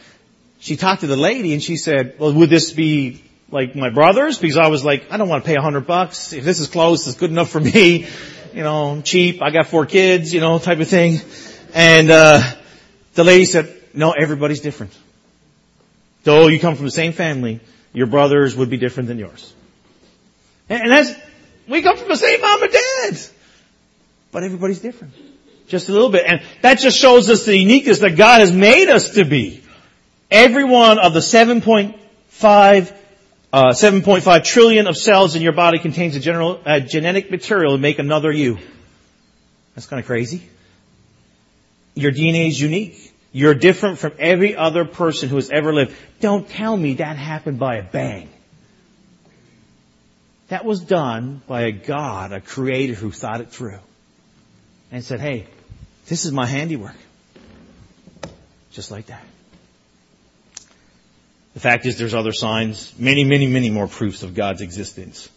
she 0.61 0.77
talked 0.77 1.01
to 1.01 1.09
the 1.09 1.17
lady 1.17 1.53
and 1.53 1.61
she 1.61 1.77
said, 1.77 2.15
well, 2.21 2.33
would 2.33 2.49
this 2.49 2.73
be 2.73 3.25
like 3.51 3.75
my 3.75 3.91
brothers? 3.91 4.39
Because 4.39 4.57
I 4.57 4.69
was 4.69 4.85
like, 4.85 5.11
I 5.11 5.17
don't 5.17 5.29
want 5.29 5.43
to 5.43 5.49
pay 5.49 5.57
a 5.57 5.61
hundred 5.61 5.85
bucks. 5.85 6.33
If 6.33 6.45
this 6.45 6.61
is 6.61 6.69
close, 6.69 7.09
it's 7.09 7.17
good 7.17 7.31
enough 7.31 7.51
for 7.51 7.61
me. 7.61 8.07
You 8.53 8.63
know, 8.63 8.91
I'm 8.91 9.03
cheap. 9.03 9.41
I 9.41 9.49
got 9.49 9.69
four 9.69 9.87
kids, 9.87 10.35
you 10.35 10.41
know, 10.43 10.59
type 10.59 10.79
of 10.79 10.87
thing. 10.87 11.23
And, 11.73 12.11
uh, 12.11 12.43
the 13.15 13.25
lady 13.25 13.47
said, 13.47 13.75
no, 13.95 14.13
everybody's 14.13 14.61
different. 14.61 14.95
Though 16.25 16.49
you 16.49 16.61
come 16.61 16.77
from 16.77 16.85
the 16.85 16.91
same 16.91 17.15
family, 17.15 17.61
your 17.95 18.09
brothers 18.09 18.55
would 18.55 18.69
be 18.69 18.77
different 18.77 19.09
than 19.09 19.19
yours. 19.19 19.55
And 20.69 20.91
that's, 20.91 21.15
we 21.69 21.83
come 21.83 21.97
from 21.97 22.09
the 22.09 22.17
same 22.17 22.41
mom 22.41 22.63
and 22.63 22.73
dad. 22.73 23.19
But 24.31 24.45
everybody's 24.45 24.81
different. 24.81 25.15
Just 25.69 25.89
a 25.89 25.93
little 25.93 26.11
bit. 26.11 26.25
And 26.27 26.43
that 26.63 26.79
just 26.79 26.99
shows 26.99 27.31
us 27.31 27.45
the 27.45 27.57
uniqueness 27.57 28.01
that 28.01 28.17
God 28.17 28.41
has 28.41 28.53
made 28.53 28.89
us 28.89 29.11
to 29.15 29.25
be. 29.25 29.63
Every 30.31 30.65
one 30.65 30.99
of 30.99 31.13
the 31.13 31.21
7.5 31.21 32.93
uh, 33.53 33.73
7.5 33.73 34.45
trillion 34.45 34.87
of 34.87 34.97
cells 34.97 35.37
in 35.37 35.43
your 35.43 35.53
body 35.53 35.79
contains 35.79 36.17
a 36.17 36.21
general, 36.21 36.59
uh, 36.65 36.81
genetic 36.81 37.31
material 37.31 37.73
to 37.73 37.79
make 37.79 37.99
another 37.99 38.33
you. 38.33 38.59
That's 39.75 39.87
kind 39.87 40.01
of 40.01 40.07
crazy. 40.07 40.43
Your 41.95 42.13
DNA 42.13 42.49
is 42.49 42.59
unique. 42.59 43.13
You're 43.31 43.55
different 43.55 43.99
from 43.99 44.13
every 44.19 44.57
other 44.57 44.87
person 44.87 45.29
who 45.29 45.37
has 45.37 45.51
ever 45.51 45.73
lived. 45.75 45.95
Don't 46.21 46.49
tell 46.49 46.75
me 46.75 46.95
that 46.95 47.17
happened 47.17 47.59
by 47.59 47.77
a 47.77 47.83
bang. 47.83 48.31
That 50.53 50.67
was 50.67 50.81
done 50.81 51.41
by 51.47 51.63
a 51.63 51.73
God, 51.73 52.31
a 52.33 52.39
creator 52.39 52.93
who 52.93 53.11
thought 53.11 53.41
it 53.41 53.51
through. 53.51 53.79
And 54.91 55.03
said, 55.03 55.19
hey, 55.19 55.47
this 56.09 56.27
is 56.27 56.33
my 56.33 56.45
handiwork. 56.45 56.95
Just 58.71 58.91
like 58.91 59.07
that. 59.07 59.25
The 61.55 61.61
fact 61.61 61.87
is 61.87 61.97
there's 61.97 62.13
other 62.13 62.33
signs, 62.33 62.93
many, 62.99 63.25
many, 63.25 63.47
many 63.47 63.71
more 63.71 63.89
proofs 63.89 64.25
of 64.25 64.35
God's 64.35 64.61
existence. 64.61 65.31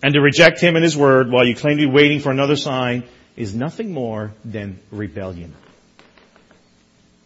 And 0.00 0.14
to 0.14 0.20
reject 0.20 0.60
Him 0.60 0.76
and 0.76 0.84
His 0.84 0.96
Word 0.96 1.32
while 1.32 1.44
you 1.44 1.56
claim 1.56 1.78
to 1.78 1.84
be 1.84 1.92
waiting 1.92 2.20
for 2.20 2.30
another 2.30 2.54
sign 2.54 3.02
is 3.36 3.52
nothing 3.52 3.90
more 3.90 4.32
than 4.44 4.78
rebellion. 4.92 5.56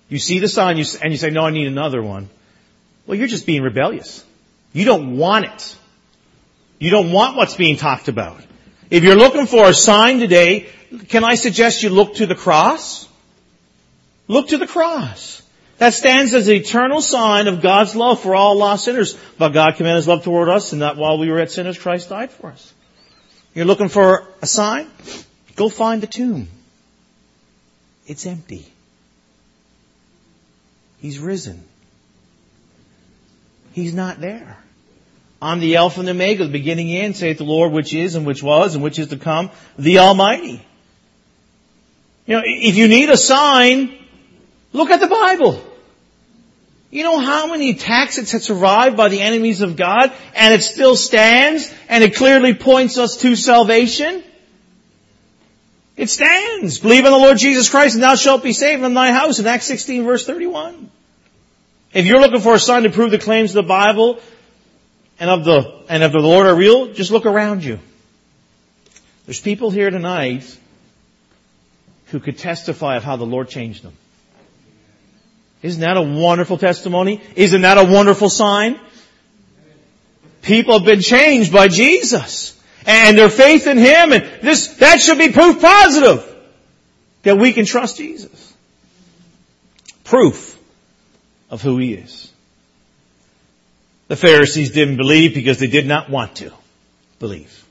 You 0.08 0.18
see 0.18 0.38
the 0.38 0.48
sign 0.48 0.78
and 0.78 1.12
you 1.12 1.18
say, 1.18 1.28
no, 1.28 1.44
I 1.44 1.50
need 1.50 1.66
another 1.66 2.02
one. 2.02 2.30
Well, 3.06 3.18
you're 3.18 3.28
just 3.28 3.44
being 3.44 3.60
rebellious. 3.60 4.24
You 4.72 4.86
don't 4.86 5.18
want 5.18 5.44
it. 5.44 5.76
You 6.82 6.90
don't 6.90 7.12
want 7.12 7.36
what's 7.36 7.54
being 7.54 7.76
talked 7.76 8.08
about. 8.08 8.40
If 8.90 9.04
you're 9.04 9.14
looking 9.14 9.46
for 9.46 9.68
a 9.68 9.72
sign 9.72 10.18
today, 10.18 10.66
can 11.10 11.22
I 11.22 11.36
suggest 11.36 11.84
you 11.84 11.90
look 11.90 12.16
to 12.16 12.26
the 12.26 12.34
cross? 12.34 13.08
Look 14.26 14.48
to 14.48 14.58
the 14.58 14.66
cross. 14.66 15.42
That 15.78 15.94
stands 15.94 16.34
as 16.34 16.48
an 16.48 16.56
eternal 16.56 17.00
sign 17.00 17.46
of 17.46 17.62
God's 17.62 17.94
love 17.94 18.18
for 18.18 18.34
all 18.34 18.56
lost 18.56 18.86
sinners. 18.86 19.16
But 19.38 19.50
God 19.50 19.76
commended 19.76 19.98
His 19.98 20.08
love 20.08 20.24
toward 20.24 20.48
us 20.48 20.72
and 20.72 20.82
that 20.82 20.96
while 20.96 21.18
we 21.18 21.30
were 21.30 21.38
at 21.38 21.52
sinners, 21.52 21.78
Christ 21.78 22.08
died 22.08 22.32
for 22.32 22.50
us. 22.50 22.74
You're 23.54 23.64
looking 23.64 23.88
for 23.88 24.26
a 24.42 24.46
sign? 24.48 24.90
Go 25.54 25.68
find 25.68 26.02
the 26.02 26.08
tomb. 26.08 26.48
It's 28.08 28.26
empty. 28.26 28.66
He's 30.98 31.20
risen. 31.20 31.62
He's 33.72 33.94
not 33.94 34.20
there. 34.20 34.58
I'm 35.42 35.58
the 35.58 35.74
Alpha 35.76 35.98
and 35.98 36.06
the 36.06 36.12
Omega, 36.12 36.44
the 36.44 36.52
beginning 36.52 36.92
and 36.92 37.06
end, 37.06 37.16
saith 37.16 37.38
the 37.38 37.44
Lord, 37.44 37.72
which 37.72 37.92
is 37.92 38.14
and 38.14 38.24
which 38.24 38.44
was 38.44 38.76
and 38.76 38.84
which 38.84 39.00
is 39.00 39.08
to 39.08 39.16
come, 39.16 39.50
the 39.76 39.98
Almighty. 39.98 40.64
You 42.26 42.36
know, 42.36 42.42
if 42.44 42.76
you 42.76 42.86
need 42.86 43.10
a 43.10 43.16
sign, 43.16 43.92
look 44.72 44.90
at 44.90 45.00
the 45.00 45.08
Bible. 45.08 45.60
You 46.90 47.02
know 47.02 47.18
how 47.18 47.48
many 47.48 47.70
attacks 47.70 48.18
it's 48.18 48.30
survived 48.44 48.96
by 48.96 49.08
the 49.08 49.20
enemies 49.20 49.62
of 49.62 49.76
God 49.76 50.12
and 50.36 50.54
it 50.54 50.62
still 50.62 50.94
stands 50.94 51.74
and 51.88 52.04
it 52.04 52.14
clearly 52.14 52.54
points 52.54 52.96
us 52.96 53.16
to 53.22 53.34
salvation? 53.34 54.22
It 55.96 56.08
stands. 56.08 56.78
Believe 56.78 57.04
in 57.04 57.10
the 57.10 57.18
Lord 57.18 57.38
Jesus 57.38 57.68
Christ 57.68 57.94
and 57.94 58.04
thou 58.04 58.14
shalt 58.14 58.44
be 58.44 58.52
saved 58.52 58.84
in 58.84 58.94
thy 58.94 59.10
house 59.10 59.40
in 59.40 59.46
Acts 59.48 59.66
16 59.66 60.04
verse 60.04 60.24
31. 60.24 60.88
If 61.92 62.06
you're 62.06 62.20
looking 62.20 62.40
for 62.40 62.54
a 62.54 62.60
sign 62.60 62.84
to 62.84 62.90
prove 62.90 63.10
the 63.10 63.18
claims 63.18 63.50
of 63.50 63.64
the 63.64 63.68
Bible 63.68 64.20
and 65.22 65.30
of 65.30 65.44
the, 65.44 65.84
and 65.88 66.02
of 66.02 66.10
the 66.10 66.18
Lord 66.18 66.46
are 66.46 66.54
real, 66.54 66.92
just 66.94 67.12
look 67.12 67.26
around 67.26 67.62
you. 67.62 67.78
There's 69.24 69.40
people 69.40 69.70
here 69.70 69.88
tonight 69.88 70.58
who 72.06 72.18
could 72.18 72.38
testify 72.38 72.96
of 72.96 73.04
how 73.04 73.14
the 73.14 73.24
Lord 73.24 73.48
changed 73.48 73.84
them. 73.84 73.92
Isn't 75.62 75.82
that 75.82 75.96
a 75.96 76.02
wonderful 76.02 76.58
testimony? 76.58 77.22
Isn't 77.36 77.62
that 77.62 77.78
a 77.78 77.84
wonderful 77.84 78.28
sign? 78.30 78.80
People 80.42 80.78
have 80.78 80.84
been 80.84 81.00
changed 81.00 81.52
by 81.52 81.68
Jesus 81.68 82.60
and 82.84 83.16
their 83.16 83.30
faith 83.30 83.68
in 83.68 83.78
Him 83.78 84.12
and 84.12 84.24
this, 84.42 84.78
that 84.78 85.00
should 85.00 85.18
be 85.18 85.30
proof 85.30 85.60
positive 85.60 86.28
that 87.22 87.38
we 87.38 87.52
can 87.52 87.64
trust 87.64 87.96
Jesus. 87.96 88.52
Proof 90.02 90.58
of 91.48 91.62
who 91.62 91.78
He 91.78 91.94
is. 91.94 92.31
The 94.08 94.16
Pharisees 94.16 94.72
didn't 94.72 94.96
believe 94.96 95.34
because 95.34 95.58
they 95.58 95.68
did 95.68 95.86
not 95.86 96.10
want 96.10 96.36
to 96.36 96.52
believe. 97.18 97.64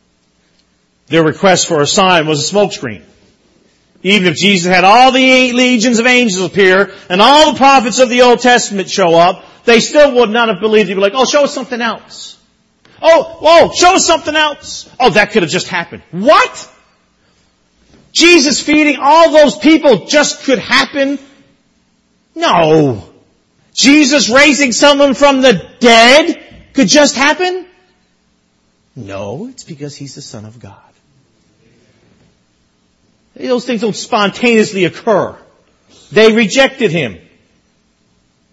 Their 1.08 1.24
request 1.24 1.68
for 1.68 1.82
a 1.82 1.88
sign 1.88 2.26
was 2.26 2.50
a 2.50 2.54
smokescreen. 2.54 3.04
Even 4.04 4.28
if 4.28 4.38
Jesus 4.38 4.72
had 4.72 4.84
all 4.84 5.12
the 5.12 5.32
eight 5.32 5.54
legions 5.54 6.00
of 6.00 6.08
angels 6.08 6.44
appear 6.44 6.92
and 7.10 7.22
all 7.22 7.52
the 7.52 7.58
prophets 7.58 8.00
of 8.00 8.10
the 8.10 8.22
Old 8.22 8.40
Testament 8.40 8.90
show 8.90 9.16
up, 9.16 9.44
they 9.66 9.80
still 9.80 10.16
would 10.16 10.30
not 10.32 10.50
have 10.50 10.60
believed. 10.60 10.90
They'd 10.90 10.96
be 10.96 11.02
like, 11.02 11.14
oh, 11.16 11.26
show 11.26 11.44
us 11.44 11.54
something 11.54 11.80
else. 11.80 12.40
Oh, 13.02 13.38
whoa, 13.42 13.72
show 13.74 13.96
us 13.96 14.08
something 14.08 14.36
else. 14.36 14.90
Oh, 15.00 15.12
that 15.12 15.32
could 15.32 15.44
have 15.44 15.52
just 15.52 15.68
happened. 15.68 16.02
What? 16.12 16.72
Jesus 18.12 18.62
feeding 18.62 18.98
all 19.00 19.32
those 19.32 19.58
people 19.58 20.06
just 20.06 20.44
could 20.44 20.60
happen? 20.60 21.20
No. 22.36 23.11
Jesus 23.74 24.30
raising 24.30 24.72
someone 24.72 25.14
from 25.14 25.42
the 25.42 25.70
dead 25.80 26.74
could 26.74 26.88
just 26.88 27.16
happen? 27.16 27.66
No, 28.96 29.48
it's 29.48 29.64
because 29.64 29.96
he's 29.96 30.16
the 30.16 30.22
Son 30.22 30.46
of 30.46 30.60
God. 30.60 30.78
Those 33.36 33.66
things 33.66 33.82
don't 33.82 33.96
spontaneously 33.96 34.86
occur. 34.86 35.38
They 36.12 36.34
rejected 36.34 36.92
him 36.92 37.20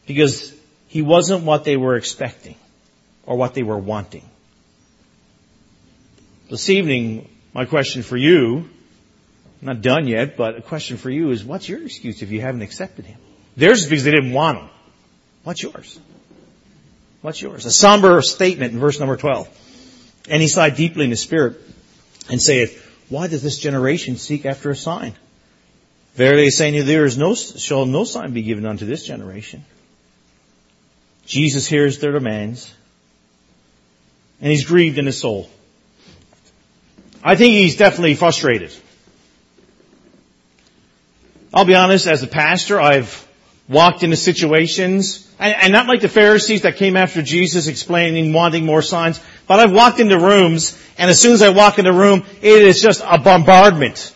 because 0.07 0.55
he 0.87 1.03
wasn't 1.03 1.45
what 1.45 1.65
they 1.65 1.77
were 1.77 1.97
expecting 1.97 2.55
or 3.27 3.37
what 3.37 3.55
they 3.55 3.63
were 3.63 3.79
wanting. 3.79 4.25
This 6.49 6.71
evening, 6.71 7.29
my 7.53 7.67
question 7.67 8.03
for 8.03 8.17
you, 8.17 8.71
I'm 9.61 9.67
not 9.67 9.83
done 9.83 10.07
yet, 10.07 10.37
but 10.37 10.57
a 10.57 10.63
question 10.63 10.97
for 10.97 11.11
you 11.11 11.31
is 11.31 11.45
what's 11.45 11.69
your 11.69 11.83
excuse 11.83 12.23
if 12.23 12.31
you 12.31 12.41
haven't 12.41 12.63
accepted 12.63 13.05
him? 13.05 13.19
Theirs 13.57 13.83
is 13.83 13.89
because 13.89 14.05
they 14.05 14.13
didn't 14.13 14.33
want 14.33 14.59
him. 14.59 14.69
What's 15.45 15.63
yours? 15.63 15.99
What's 17.23 17.41
yours? 17.43 17.67
A 17.67 17.71
somber 17.71 18.23
statement 18.23 18.73
in 18.73 18.79
verse 18.79 18.99
number 18.99 19.17
12. 19.17 19.49
And 20.31 20.43
he 20.43 20.49
sighed 20.49 20.77
deeply 20.77 21.05
in 21.05 21.11
his 21.11 21.21
spirit 21.21 21.57
and 22.31 22.41
saith, 22.41 22.85
why 23.09 23.27
does 23.27 23.43
this 23.43 23.59
generation 23.59 24.17
seek 24.17 24.45
after 24.45 24.71
a 24.71 24.77
sign? 24.77 25.15
Verily 26.15 26.47
I 26.47 26.49
say 26.49 26.71
to 26.71 26.79
you, 26.79 26.83
there 26.83 27.05
is 27.05 27.17
no, 27.17 27.35
shall 27.35 27.87
no 27.87 28.05
sign 28.05 28.33
be 28.33 28.43
given 28.43 28.67
unto 28.67 28.85
this 28.85 29.07
generation. 29.07 29.65
Jesus 31.27 31.67
hears 31.67 31.99
their 31.99 32.13
demands, 32.13 32.75
and 34.41 34.51
he's 34.51 34.65
grieved 34.65 34.99
in 34.99 35.07
his 35.07 35.19
soul. 35.19 35.49
I 37.23 37.37
think 37.37 37.53
he's 37.53 37.77
definitely 37.77 38.15
frustrated. 38.15 38.75
I'll 41.53 41.65
be 41.65 41.75
honest, 41.75 42.07
as 42.07 42.23
a 42.23 42.27
pastor, 42.27 42.81
I've 42.81 43.28
walked 43.69 44.03
into 44.03 44.17
situations, 44.17 45.31
and, 45.39 45.55
and, 45.55 45.73
not 45.73 45.87
like 45.87 46.01
the 46.01 46.09
Pharisees 46.09 46.63
that 46.63 46.77
came 46.77 46.97
after 46.97 47.23
Jesus 47.23 47.67
explaining 47.67 48.33
wanting 48.33 48.65
more 48.65 48.83
signs, 48.83 49.21
but 49.47 49.61
I've 49.61 49.73
walked 49.73 50.01
into 50.01 50.19
rooms, 50.19 50.81
and 50.97 51.11
as 51.11 51.21
soon 51.21 51.33
as 51.33 51.43
I 51.43 51.51
walk 51.51 51.79
in 51.79 51.85
the 51.85 51.93
room, 51.93 52.25
it 52.41 52.63
is 52.63 52.81
just 52.81 53.03
a 53.05 53.19
bombardment. 53.19 54.15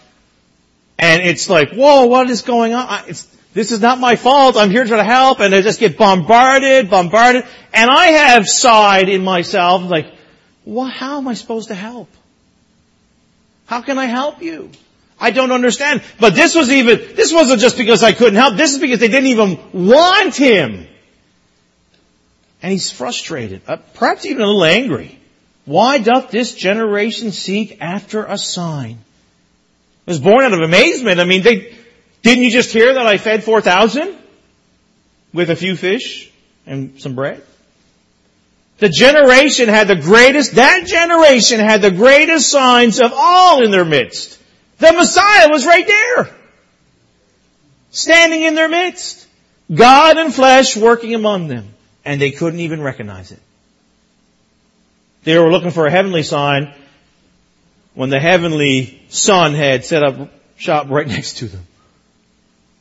And 0.99 1.23
it's 1.23 1.51
like, 1.51 1.73
whoa, 1.73 2.07
what 2.07 2.31
is 2.31 2.43
going 2.43 2.75
on? 2.75 3.09
It's, 3.09 3.27
this 3.55 3.73
is 3.73 3.81
not 3.81 3.99
my 3.99 4.17
fault. 4.17 4.57
I'm 4.57 4.71
here 4.71 4.85
to 4.85 5.05
help. 5.05 5.41
And 5.41 5.55
I 5.55 5.61
just 5.61 5.81
get 5.81 5.99
bombarded, 5.99 6.89
bombarded. 6.89 7.45
And 7.73 7.91
I 7.91 8.07
have 8.07 8.47
sighed 8.47 9.09
in 9.09 9.25
myself, 9.25 9.83
like, 9.91 10.07
well, 10.65 10.87
how 10.87 11.19
am 11.19 11.29
I 11.29 11.35
supposed 11.35 11.69
to 11.69 11.75
help? 11.75 12.09
How 13.67 13.83
can 13.83 13.99
I 13.99 14.07
help 14.07 14.43
you? 14.43 14.71
I 15.23 15.31
don't 15.31 15.53
understand. 15.53 16.03
But 16.19 16.35
this 16.35 16.57
was 16.57 16.69
even, 16.69 17.15
this 17.15 17.33
wasn't 17.33 17.61
just 17.61 17.77
because 17.77 18.03
I 18.03 18.13
couldn't 18.13 18.35
help. 18.35 18.57
This 18.57 18.73
is 18.73 18.81
because 18.81 18.99
they 18.99 19.07
didn't 19.07 19.29
even 19.29 19.59
want 19.73 20.35
him. 20.35 20.89
And 22.61 22.73
he's 22.73 22.91
frustrated, 22.91 23.63
uh, 23.69 23.77
perhaps 23.95 24.27
even 24.27 24.43
a 24.43 24.47
little 24.47 24.65
angry. 24.65 25.19
Why 25.65 25.99
doth 25.99 26.33
this 26.33 26.55
generation 26.57 27.31
seek 27.31 27.79
after 27.81 28.25
a 28.25 28.37
sign? 28.37 28.99
It 30.07 30.11
was 30.11 30.19
born 30.19 30.45
out 30.45 30.53
of 30.53 30.61
amazement. 30.61 31.21
I 31.21 31.25
mean, 31.25 31.43
they, 31.43 31.73
didn't 32.23 32.43
you 32.43 32.51
just 32.51 32.73
hear 32.73 32.93
that 32.93 33.07
I 33.07 33.17
fed 33.17 33.45
4,000 33.45 34.17
with 35.33 35.51
a 35.51 35.57
few 35.57 35.77
fish 35.77 36.33
and 36.67 37.01
some 37.01 37.15
bread? 37.15 37.45
The 38.79 38.89
generation 38.89 39.69
had 39.69 39.87
the 39.87 39.95
greatest, 39.95 40.57
that 40.57 40.85
generation 40.87 41.61
had 41.61 41.81
the 41.81 41.93
greatest 41.93 42.49
signs 42.49 43.01
of 43.01 43.13
all 43.15 43.63
in 43.63 43.71
their 43.71 43.85
midst. 43.85 44.41
The 44.83 44.93
Messiah 44.93 45.49
was 45.49 45.65
right 45.65 45.87
there. 45.87 46.29
Standing 47.93 48.43
in 48.43 48.57
their 48.57 48.69
midst. 48.69 49.29
God 49.73 50.17
and 50.17 50.35
flesh 50.35 50.77
working 50.77 51.15
among 51.15 51.47
them. 51.47 51.69
And 52.05 52.21
they 52.21 52.33
couldn't 52.33 52.59
even 52.59 52.83
recognize 52.83 53.31
it. 53.31 53.39
They 55.23 55.39
were 55.39 55.53
looking 55.53 55.71
for 55.71 55.87
a 55.87 55.91
heavenly 55.91 56.25
sign 56.25 56.75
when 57.95 58.11
the 58.11 58.19
heavenly 58.19 59.01
son 59.09 59.55
had 59.55 59.85
set 59.85 60.03
up 60.03 60.33
shop 60.57 60.89
right 60.91 61.07
next 61.17 61.37
to 61.39 61.47
them. 61.47 61.65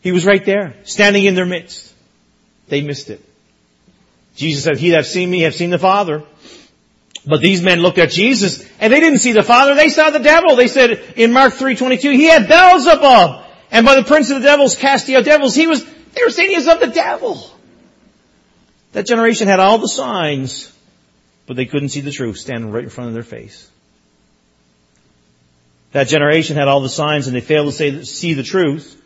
He 0.01 0.11
was 0.11 0.25
right 0.25 0.43
there, 0.43 0.73
standing 0.85 1.25
in 1.25 1.35
their 1.35 1.45
midst. 1.45 1.93
They 2.67 2.81
missed 2.81 3.11
it. 3.11 3.23
Jesus 4.35 4.63
said, 4.63 4.77
he 4.77 4.89
that 4.91 5.05
seen 5.05 5.29
me 5.29 5.41
have 5.41 5.53
seen 5.53 5.69
the 5.69 5.77
Father. 5.77 6.23
But 7.25 7.41
these 7.41 7.61
men 7.61 7.81
looked 7.81 7.99
at 7.99 8.09
Jesus 8.09 8.67
and 8.79 8.91
they 8.91 8.99
didn't 8.99 9.19
see 9.19 9.31
the 9.31 9.43
Father, 9.43 9.75
they 9.75 9.89
saw 9.89 10.09
the 10.09 10.19
devil. 10.19 10.55
They 10.55 10.67
said 10.67 11.13
in 11.15 11.31
Mark 11.31 11.53
3.22, 11.53 12.13
he 12.13 12.25
had 12.25 12.47
Beelzebub. 12.47 13.45
And 13.69 13.85
by 13.85 13.95
the 13.95 14.03
prince 14.03 14.29
of 14.29 14.41
the 14.41 14.47
devils 14.47 14.75
casting 14.75 15.15
out 15.15 15.23
devils, 15.23 15.55
he 15.55 15.67
was, 15.67 15.83
they 15.85 16.23
were 16.23 16.31
saying 16.31 16.49
he 16.49 16.55
was 16.57 16.67
of 16.67 16.79
the 16.79 16.87
devil. 16.87 17.49
That 18.93 19.05
generation 19.05 19.47
had 19.47 19.59
all 19.59 19.77
the 19.77 19.87
signs, 19.87 20.71
but 21.45 21.55
they 21.55 21.65
couldn't 21.65 21.89
see 21.89 22.01
the 22.01 22.11
truth 22.11 22.37
standing 22.37 22.71
right 22.71 22.83
in 22.83 22.89
front 22.89 23.09
of 23.09 23.13
their 23.13 23.23
face. 23.23 23.69
That 25.91 26.07
generation 26.07 26.55
had 26.55 26.67
all 26.67 26.81
the 26.81 26.89
signs 26.89 27.27
and 27.27 27.35
they 27.35 27.41
failed 27.41 27.67
to 27.67 27.71
say, 27.71 28.03
see 28.03 28.33
the 28.33 28.43
truth. 28.43 28.97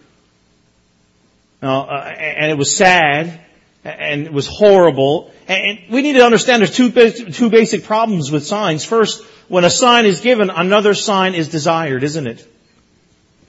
Uh, 1.62 1.84
and 1.84 2.52
it 2.52 2.58
was 2.58 2.76
sad 2.76 3.42
and 3.84 4.26
it 4.26 4.34
was 4.34 4.48
horrible. 4.48 5.32
And 5.48 5.80
we 5.92 6.02
need 6.02 6.14
to 6.14 6.26
understand 6.26 6.62
there's 6.62 6.76
two, 6.76 6.92
two 7.32 7.50
basic 7.50 7.84
problems 7.84 8.32
with 8.32 8.46
signs. 8.46 8.84
First, 8.84 9.24
when 9.48 9.64
a 9.64 9.70
sign 9.70 10.06
is 10.06 10.22
given, 10.22 10.50
another 10.50 10.94
sign 10.94 11.36
is 11.36 11.50
desired, 11.50 12.04
isn't 12.04 12.26
it? 12.26 12.48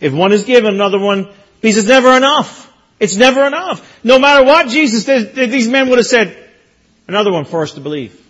If 0.01 0.13
one 0.13 0.33
is 0.33 0.45
given, 0.45 0.75
another 0.75 0.99
one, 0.99 1.29
because 1.61 1.79
it's 1.79 1.89
never 1.89 2.15
enough. 2.17 2.71
It's 3.01 3.17
never 3.17 3.47
enough. 3.47 4.05
No 4.05 4.19
matter 4.19 4.45
what 4.45 4.69
Jesus 4.69 5.05
did, 5.05 5.35
these 5.35 5.69
men 5.69 5.89
would 5.89 5.99
have 5.99 6.07
said, 6.07 6.37
another 7.09 7.33
one 7.33 7.47
for 7.47 7.63
us 7.63 7.73
to 7.73 7.81
believe. 7.81 8.23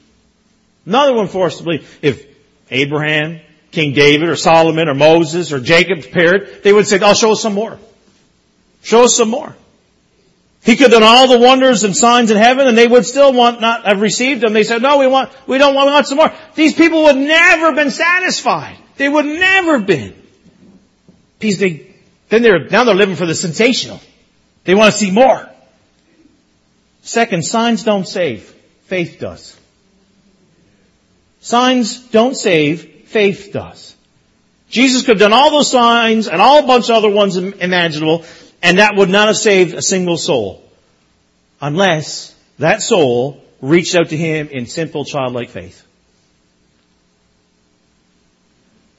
Another 0.84 1.14
one 1.14 1.26
for 1.26 1.46
us 1.46 1.58
to 1.58 1.64
believe. 1.64 1.98
If 2.02 2.26
Abraham, 2.70 3.40
King 3.72 3.94
David, 3.94 4.28
or 4.28 4.36
Solomon, 4.36 4.88
or 4.88 4.94
Moses, 4.94 5.52
or 5.52 5.60
Jacob's 5.60 6.06
parent, 6.06 6.62
they 6.62 6.72
would 6.72 6.86
say, 6.86 7.00
I'll 7.00 7.14
show 7.14 7.32
us 7.32 7.42
some 7.42 7.54
more. 7.54 7.78
Show 8.82 9.04
us 9.04 9.16
some 9.16 9.28
more. 9.28 9.56
He 10.66 10.74
could 10.74 10.90
have 10.90 11.00
done 11.00 11.04
all 11.04 11.28
the 11.28 11.38
wonders 11.38 11.84
and 11.84 11.96
signs 11.96 12.32
in 12.32 12.36
heaven 12.36 12.66
and 12.66 12.76
they 12.76 12.88
would 12.88 13.06
still 13.06 13.32
want 13.32 13.60
not 13.60 13.86
have 13.86 14.00
received 14.00 14.40
them. 14.40 14.52
They 14.52 14.64
said, 14.64 14.82
no, 14.82 14.98
we 14.98 15.06
want, 15.06 15.30
we 15.46 15.58
don't 15.58 15.76
want, 15.76 15.86
we 15.86 15.92
want 15.92 16.08
some 16.08 16.18
more. 16.18 16.32
These 16.56 16.74
people 16.74 17.04
would 17.04 17.16
never 17.16 17.72
been 17.72 17.92
satisfied. 17.92 18.76
They 18.96 19.08
would 19.08 19.26
never 19.26 19.78
been. 19.78 20.20
Because 21.38 21.58
they, 21.58 21.94
then 22.30 22.42
they're, 22.42 22.68
now 22.68 22.82
they're 22.82 22.96
living 22.96 23.14
for 23.14 23.26
the 23.26 23.34
sensational. 23.36 24.00
They 24.64 24.74
want 24.74 24.92
to 24.92 24.98
see 24.98 25.12
more. 25.12 25.48
Second, 27.02 27.44
signs 27.44 27.84
don't 27.84 28.08
save. 28.08 28.52
Faith 28.86 29.18
does. 29.20 29.56
Signs 31.42 32.00
don't 32.08 32.34
save. 32.34 33.04
Faith 33.06 33.50
does. 33.52 33.94
Jesus 34.68 35.02
could 35.02 35.20
have 35.20 35.30
done 35.30 35.32
all 35.32 35.52
those 35.52 35.70
signs 35.70 36.26
and 36.26 36.42
all 36.42 36.64
a 36.64 36.66
bunch 36.66 36.90
of 36.90 36.96
other 36.96 37.10
ones 37.10 37.36
imaginable 37.36 38.24
and 38.66 38.78
that 38.78 38.96
would 38.96 39.08
not 39.08 39.28
have 39.28 39.36
saved 39.36 39.74
a 39.74 39.80
single 39.80 40.16
soul. 40.16 40.60
Unless 41.60 42.34
that 42.58 42.82
soul 42.82 43.40
reached 43.60 43.94
out 43.94 44.08
to 44.08 44.16
him 44.16 44.48
in 44.48 44.66
simple 44.66 45.04
childlike 45.04 45.50
faith. 45.50 45.86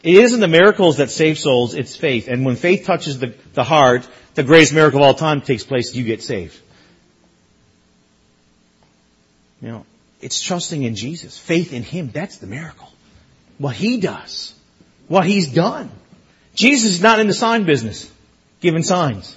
It 0.03 0.15
isn't 0.15 0.39
the 0.39 0.47
miracles 0.47 0.97
that 0.97 1.09
save 1.09 1.37
souls, 1.37 1.73
it's 1.73 1.97
faith. 1.97 2.29
And 2.29 2.45
when 2.45 2.55
faith 2.55 2.85
touches 2.85 3.19
the, 3.19 3.35
the 3.55 3.65
heart, 3.65 4.07
the 4.35 4.43
greatest 4.43 4.73
miracle 4.73 5.01
of 5.01 5.05
all 5.05 5.13
time 5.13 5.41
takes 5.41 5.65
place, 5.65 5.93
you 5.93 6.05
get 6.05 6.23
saved. 6.23 6.57
You 9.61 9.67
know, 9.67 9.85
it's 10.21 10.39
trusting 10.39 10.81
in 10.81 10.95
Jesus. 10.95 11.37
Faith 11.37 11.73
in 11.73 11.83
Him, 11.83 12.09
that's 12.13 12.37
the 12.37 12.47
miracle. 12.47 12.89
What 13.57 13.75
He 13.75 13.99
does. 13.99 14.53
What 15.09 15.25
He's 15.25 15.51
done. 15.51 15.91
Jesus 16.55 16.91
is 16.91 17.01
not 17.01 17.19
in 17.19 17.27
the 17.27 17.33
sign 17.33 17.65
business, 17.65 18.09
giving 18.61 18.83
signs. 18.83 19.35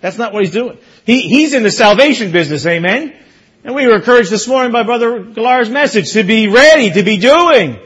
That's 0.00 0.16
not 0.16 0.32
what 0.32 0.44
he's 0.44 0.52
doing. 0.52 0.78
He, 1.04 1.22
he's 1.22 1.52
in 1.52 1.62
the 1.62 1.70
salvation 1.70 2.32
business, 2.32 2.64
amen? 2.66 3.14
And 3.64 3.74
we 3.74 3.86
were 3.86 3.96
encouraged 3.96 4.30
this 4.30 4.48
morning 4.48 4.72
by 4.72 4.82
Brother 4.82 5.22
Galar's 5.22 5.68
message 5.68 6.12
to 6.12 6.22
be 6.22 6.48
ready, 6.48 6.90
to 6.92 7.02
be 7.02 7.18
doing. 7.18 7.78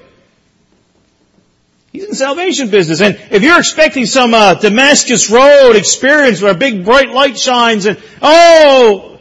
He's 1.93 2.05
in 2.05 2.11
the 2.11 2.17
salvation 2.17 2.71
business. 2.71 3.01
And 3.01 3.19
if 3.31 3.43
you're 3.43 3.59
expecting 3.59 4.07
some 4.07 4.35
uh, 4.35 4.55
Damascus 4.55 5.31
Road 5.31 5.77
experience 5.77 6.41
where 6.41 6.53
a 6.53 6.57
big 6.57 6.85
bright 6.85 7.11
light 7.11 7.39
shines 7.39 7.87
and, 7.87 8.01
oh, 8.23 9.19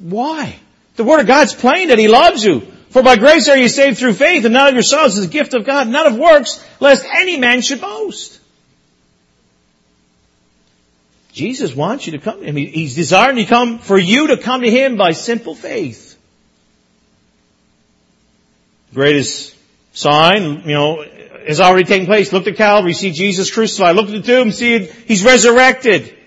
why? 0.00 0.56
The 0.96 1.04
Word 1.04 1.20
of 1.20 1.26
God's 1.26 1.54
plain 1.54 1.88
that 1.88 1.98
He 1.98 2.08
loves 2.08 2.44
you. 2.44 2.60
For 2.90 3.02
by 3.02 3.16
grace 3.16 3.48
are 3.48 3.56
you 3.56 3.68
saved 3.68 3.98
through 3.98 4.12
faith, 4.12 4.44
and 4.44 4.52
not 4.52 4.68
of 4.68 4.74
yourselves 4.74 5.16
is 5.16 5.24
a 5.24 5.28
gift 5.28 5.54
of 5.54 5.64
God, 5.64 5.88
not 5.88 6.06
of 6.06 6.18
works, 6.18 6.62
lest 6.78 7.06
any 7.06 7.38
man 7.38 7.62
should 7.62 7.80
boast. 7.80 8.38
Jesus 11.32 11.74
wants 11.74 12.06
you 12.06 12.12
to 12.12 12.18
come 12.18 12.40
to 12.40 12.46
Him. 12.46 12.56
He's 12.56 12.94
desiring 12.94 13.36
to 13.36 13.46
come 13.46 13.78
for 13.78 13.98
you 13.98 14.28
to 14.28 14.36
come 14.36 14.60
to 14.60 14.70
Him 14.70 14.96
by 14.96 15.12
simple 15.12 15.54
faith. 15.54 16.18
Greatest 18.92 19.56
sign, 19.94 20.68
you 20.68 20.74
know, 20.74 21.04
has 21.46 21.60
already 21.60 21.84
taken 21.84 22.06
place. 22.06 22.32
Look 22.32 22.46
at 22.46 22.56
Calvary, 22.56 22.92
see 22.92 23.12
Jesus 23.12 23.50
crucified. 23.50 23.96
Look 23.96 24.06
at 24.06 24.12
the 24.12 24.22
tomb, 24.22 24.52
see 24.52 24.84
He's 24.84 25.24
resurrected. 25.24 26.18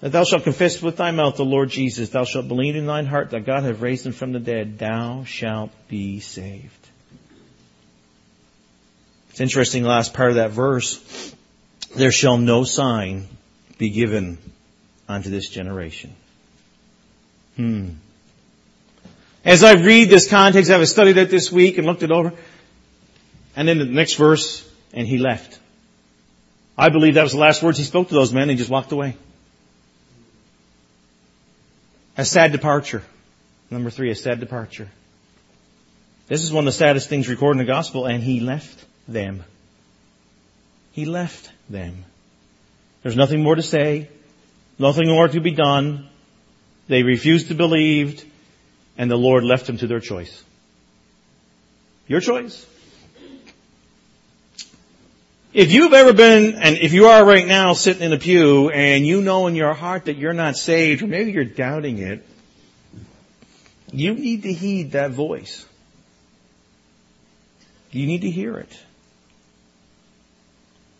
That 0.00 0.12
thou 0.12 0.24
shalt 0.24 0.44
confess 0.44 0.80
with 0.80 0.96
thy 0.96 1.10
mouth 1.10 1.36
the 1.36 1.44
Lord 1.44 1.70
Jesus. 1.70 2.10
Thou 2.10 2.24
shalt 2.24 2.46
believe 2.46 2.76
in 2.76 2.86
thine 2.86 3.06
heart 3.06 3.30
that 3.30 3.46
God 3.46 3.64
hath 3.64 3.80
raised 3.80 4.06
him 4.06 4.12
from 4.12 4.32
the 4.32 4.38
dead. 4.38 4.78
Thou 4.78 5.24
shalt 5.24 5.70
be 5.88 6.20
saved. 6.20 6.70
It's 9.30 9.40
interesting, 9.40 9.82
the 9.82 9.88
last 9.88 10.12
part 10.14 10.28
of 10.28 10.36
that 10.36 10.50
verse 10.50 11.33
there 11.96 12.12
shall 12.12 12.36
no 12.36 12.64
sign 12.64 13.28
be 13.78 13.90
given 13.90 14.38
unto 15.08 15.30
this 15.30 15.48
generation. 15.48 16.14
Hmm. 17.56 17.90
As 19.44 19.62
I 19.62 19.74
read 19.74 20.08
this 20.08 20.28
context, 20.28 20.70
I've 20.70 20.88
studied 20.88 21.16
it 21.18 21.30
this 21.30 21.52
week 21.52 21.78
and 21.78 21.86
looked 21.86 22.02
it 22.02 22.10
over. 22.10 22.32
And 23.56 23.68
then 23.68 23.78
the 23.78 23.84
next 23.84 24.14
verse, 24.14 24.68
and 24.92 25.06
he 25.06 25.18
left. 25.18 25.58
I 26.76 26.88
believe 26.88 27.14
that 27.14 27.22
was 27.22 27.32
the 27.32 27.38
last 27.38 27.62
words 27.62 27.78
he 27.78 27.84
spoke 27.84 28.08
to 28.08 28.14
those 28.14 28.32
men 28.32 28.48
and 28.48 28.58
just 28.58 28.70
walked 28.70 28.90
away. 28.90 29.16
A 32.16 32.24
sad 32.24 32.52
departure. 32.52 33.02
Number 33.70 33.90
three, 33.90 34.10
a 34.10 34.14
sad 34.14 34.40
departure. 34.40 34.88
This 36.26 36.42
is 36.42 36.52
one 36.52 36.66
of 36.66 36.72
the 36.72 36.78
saddest 36.78 37.08
things 37.08 37.28
recorded 37.28 37.60
in 37.60 37.66
the 37.66 37.72
gospel, 37.72 38.06
and 38.06 38.22
he 38.22 38.40
left 38.40 38.84
them. 39.06 39.44
He 40.94 41.06
left 41.06 41.50
them. 41.68 42.04
There's 43.02 43.16
nothing 43.16 43.42
more 43.42 43.56
to 43.56 43.62
say, 43.62 44.08
nothing 44.78 45.08
more 45.08 45.26
to 45.26 45.40
be 45.40 45.50
done. 45.50 46.08
They 46.86 47.02
refused 47.02 47.48
to 47.48 47.54
believe, 47.56 48.24
and 48.96 49.10
the 49.10 49.16
Lord 49.16 49.42
left 49.42 49.66
them 49.66 49.76
to 49.78 49.88
their 49.88 49.98
choice. 49.98 50.42
Your 52.06 52.20
choice. 52.20 52.64
If 55.52 55.72
you've 55.72 55.92
ever 55.92 56.12
been, 56.12 56.54
and 56.54 56.76
if 56.78 56.92
you 56.92 57.06
are 57.06 57.24
right 57.24 57.46
now 57.46 57.72
sitting 57.72 58.02
in 58.02 58.12
a 58.12 58.18
pew 58.18 58.70
and 58.70 59.04
you 59.04 59.20
know 59.20 59.48
in 59.48 59.56
your 59.56 59.74
heart 59.74 60.04
that 60.04 60.16
you're 60.16 60.32
not 60.32 60.56
saved, 60.56 61.02
or 61.02 61.08
maybe 61.08 61.32
you're 61.32 61.44
doubting 61.44 61.98
it, 61.98 62.24
you 63.92 64.14
need 64.14 64.44
to 64.44 64.52
heed 64.52 64.92
that 64.92 65.10
voice. 65.10 65.66
You 67.90 68.06
need 68.06 68.20
to 68.20 68.30
hear 68.30 68.58
it. 68.58 68.78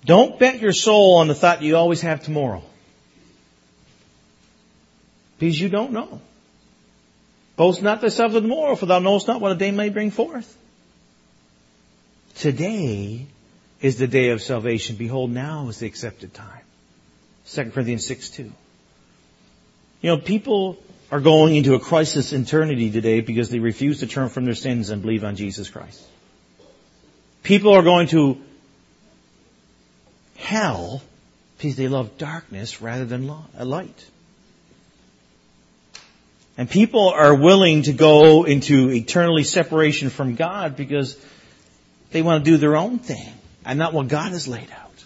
Don't 0.05 0.39
bet 0.39 0.61
your 0.61 0.73
soul 0.73 1.17
on 1.17 1.29
the 1.29 1.35
thought 1.35 1.63
you 1.63 1.77
always 1.77 2.03
have 2.03 2.23
tomorrow. 2.23 2.63
Because 5.39 5.59
you 5.59 5.69
don't 5.69 5.93
know. 5.93 6.21
Boast 7.57 7.83
not 7.83 8.01
thyself 8.01 8.35
of 8.35 8.43
tomorrow, 8.43 8.75
for 8.75 8.87
thou 8.87 8.99
knowest 8.99 9.29
not 9.29 9.41
what 9.41 9.53
a 9.53 9.55
day 9.55 9.71
may 9.71 9.89
bring 9.89 10.11
forth. 10.11 10.57
today 12.37 13.27
is 13.81 13.97
the 13.99 14.07
day 14.07 14.31
of 14.31 14.43
salvation. 14.43 14.97
Behold, 14.97 15.31
now 15.31 15.69
is 15.69 15.79
the 15.79 15.87
accepted 15.87 16.35
time. 16.35 16.63
2 17.47 17.71
Corinthians 17.71 18.07
6 18.07 18.31
2. 18.31 18.43
You 18.43 20.11
know, 20.11 20.19
people 20.19 20.79
are 21.11 21.21
going 21.21 21.55
into 21.55 21.75
a 21.75 21.81
crisis 21.81 22.33
eternity 22.33 22.91
today 22.91 23.21
because 23.21 23.51
they 23.51 23.59
refuse 23.59 24.01
to 24.01 24.07
turn 24.07 24.31
from 24.31 24.45
their 24.45 24.55
sins 24.55 24.91
and 24.91 25.03
believe 25.03 25.23
on 25.23 25.37
Jesus 25.37 25.69
Christ. 25.69 26.03
People 27.43 27.75
are 27.75 27.83
going 27.83 28.09
to 28.09 28.41
hell 30.45 31.03
because 31.57 31.77
they 31.77 31.89
love 31.89 32.19
darkness 32.19 32.81
rather 32.81 33.05
than 33.05 33.29
uh, 33.29 33.65
light. 33.65 34.07
And 36.57 36.71
people 36.71 37.09
are 37.09 37.35
willing 37.35 37.83
to 37.83 37.93
go 37.93 38.45
into 38.45 38.91
eternally 38.91 39.43
separation 39.43 40.11
from 40.11 40.37
God 40.37 40.77
because 40.77 41.19
they 42.13 42.23
want 42.23 42.45
to 42.45 42.51
do 42.51 42.57
their 42.59 42.77
own 42.77 42.99
thing 43.01 43.33
and 43.65 43.79
not 43.79 43.93
what 43.93 44.09
God 44.09 44.31
has 44.33 44.47
laid 44.47 44.71
out. 44.71 45.05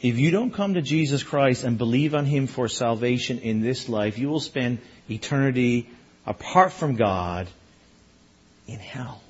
If 0.00 0.18
you 0.18 0.30
don't 0.30 0.52
come 0.52 0.74
to 0.74 0.82
Jesus 0.82 1.22
Christ 1.22 1.64
and 1.64 1.76
believe 1.76 2.14
on 2.14 2.24
Him 2.24 2.46
for 2.46 2.68
salvation 2.68 3.40
in 3.40 3.60
this 3.60 3.86
life, 3.86 4.16
you 4.18 4.30
will 4.30 4.40
spend 4.40 4.78
eternity 5.10 5.86
apart 6.24 6.72
from 6.72 6.96
God 6.96 7.48
in 8.66 8.78
hell. 8.78 9.20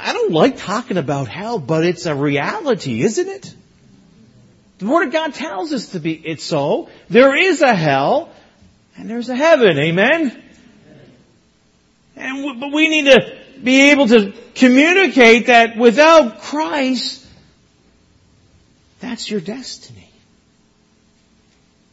I, 0.00 0.12
don't 0.12 0.32
like 0.32 0.56
talking 0.58 0.96
about 0.96 1.28
hell, 1.28 1.58
but 1.58 1.84
it's 1.84 2.06
a 2.06 2.14
reality, 2.14 3.02
isn't 3.02 3.28
it? 3.28 3.54
The 4.78 4.86
Word 4.86 5.08
of 5.08 5.12
God 5.12 5.34
tells 5.34 5.72
us 5.72 5.90
to 5.90 6.00
be 6.00 6.14
it's 6.14 6.42
so. 6.42 6.88
There 7.08 7.36
is 7.36 7.60
a 7.60 7.74
hell 7.74 8.30
and 8.96 9.10
there's 9.10 9.28
a 9.28 9.36
heaven. 9.36 9.78
Amen? 9.78 10.42
And 12.16 12.60
but 12.60 12.72
we 12.72 12.88
need 12.88 13.04
to 13.04 13.38
be 13.62 13.90
able 13.90 14.08
to 14.08 14.32
communicate 14.54 15.46
that 15.46 15.76
without 15.76 16.40
Christ, 16.40 17.26
that's 19.00 19.30
your 19.30 19.40
destiny. 19.40 20.10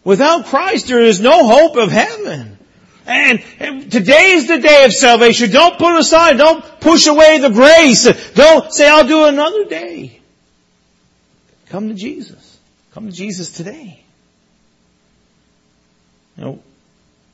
Without 0.04 0.46
Christ, 0.46 0.88
there 0.88 1.02
is 1.02 1.20
no 1.20 1.46
hope 1.48 1.76
of 1.76 1.92
heaven. 1.92 2.57
And, 3.08 3.90
today 3.90 4.32
is 4.34 4.48
the 4.48 4.60
day 4.60 4.84
of 4.84 4.94
salvation. 4.94 5.50
Don't 5.50 5.80
put 5.80 5.98
aside, 5.98 6.38
don't 6.38 6.64
push 6.82 7.08
away 7.08 7.40
the 7.40 7.50
grace. 7.50 8.04
Don't 8.34 8.72
say, 8.74 8.90
I'll 8.90 9.08
do 9.08 9.24
another 9.26 9.64
day. 9.64 10.20
Come 11.70 11.88
to 11.88 11.94
Jesus. 11.94 12.60
Come 12.92 13.10
to 13.10 13.16
Jesus 13.16 13.52
today. 13.52 14.04
You 16.36 16.44
know, 16.44 16.60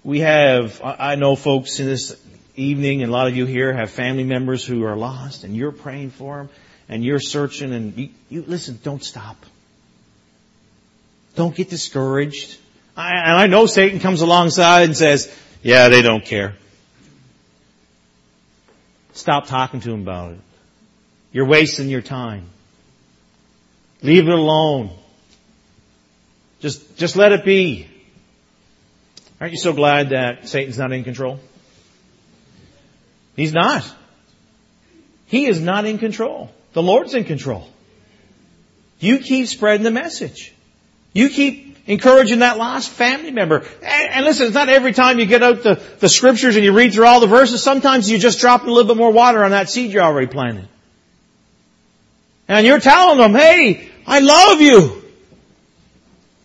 we 0.04 0.20
have, 0.20 0.80
I 0.84 1.16
know 1.16 1.36
folks 1.36 1.80
in 1.80 1.88
this 1.88 2.22
evening, 2.56 3.02
and 3.02 3.10
a 3.10 3.14
lot 3.14 3.28
of 3.28 3.36
you 3.36 3.48
here 3.48 3.74
have 3.74 3.90
family 3.90 4.24
members 4.24 4.64
who 4.64 4.84
are 4.84 4.96
lost, 4.96 5.44
and 5.44 5.56
you're 5.56 5.72
praying 5.72 6.12
for 6.12 6.38
them, 6.38 6.50
and 6.88 7.04
you're 7.04 7.20
searching, 7.20 7.74
and 7.74 7.98
you, 7.98 8.10
you 8.30 8.44
listen, 8.46 8.80
don't 8.84 9.04
stop. 9.04 9.44
Don't 11.36 11.56
get 11.56 11.70
discouraged. 11.70 12.60
I, 12.96 13.10
and 13.10 13.38
I 13.38 13.48
know 13.48 13.66
Satan 13.66 14.00
comes 14.00 14.22
alongside 14.22 14.84
and 14.84 14.96
says, 14.96 15.36
yeah, 15.64 15.90
they 15.90 16.02
don't 16.02 16.24
care. 16.24 16.54
Stop 19.14 19.48
talking 19.48 19.80
to 19.80 19.90
them 19.90 20.02
about 20.02 20.34
it. 20.34 20.40
You're 21.32 21.48
wasting 21.48 21.90
your 21.90 22.02
time. 22.02 22.46
Leave 24.02 24.28
it 24.28 24.34
alone. 24.34 24.92
Just, 26.60 26.98
just 26.98 27.16
let 27.16 27.32
it 27.32 27.46
be. 27.46 27.88
Aren't 29.40 29.54
you 29.54 29.60
so 29.60 29.74
glad 29.74 30.10
that 30.10 30.48
Satan's 30.48 30.78
not 30.78 30.92
in 30.92 31.04
control? 31.04 31.40
He's 33.36 33.54
not. 33.54 33.90
He 35.26 35.46
is 35.48 35.60
not 35.60 35.86
in 35.86 35.98
control. 35.98 36.52
The 36.74 36.84
Lord's 36.84 37.14
in 37.14 37.24
control. 37.24 37.68
You 39.00 39.20
keep 39.20 39.48
spreading 39.48 39.84
the 39.84 39.92
message. 39.92 40.54
You 41.14 41.30
keep 41.30 41.73
encouraging 41.86 42.40
that 42.40 42.58
lost 42.58 42.90
family 42.90 43.32
member. 43.32 43.58
And, 43.82 44.12
and, 44.12 44.26
listen, 44.26 44.48
it's 44.48 44.56
not 44.56 44.70
every 44.70 44.94
time 44.94 45.20
you 45.20 45.26
get 45.26 45.44
out 45.44 45.64
the, 45.64 45.82
the 46.00 46.10
scriptures 46.10 46.56
and 46.56 46.64
you 46.64 46.74
read 46.74 46.94
through 46.94 47.06
all 47.06 47.20
the 47.20 47.28
verses. 47.28 47.64
Sometimes 47.64 48.10
you 48.10 48.18
just 48.18 48.40
drop 48.40 48.64
a 48.64 48.70
little 48.70 48.88
bit 48.88 48.98
more 48.98 49.12
water 49.12 49.44
on 49.44 49.52
that 49.52 49.70
seed 49.70 49.92
you 49.92 50.00
already 50.00 50.28
planted. 50.28 50.68
And 52.48 52.66
you're 52.66 52.80
telling 52.80 53.18
them, 53.18 53.34
hey, 53.34 53.90
I 54.06 54.20
love 54.20 54.62
you. 54.62 55.04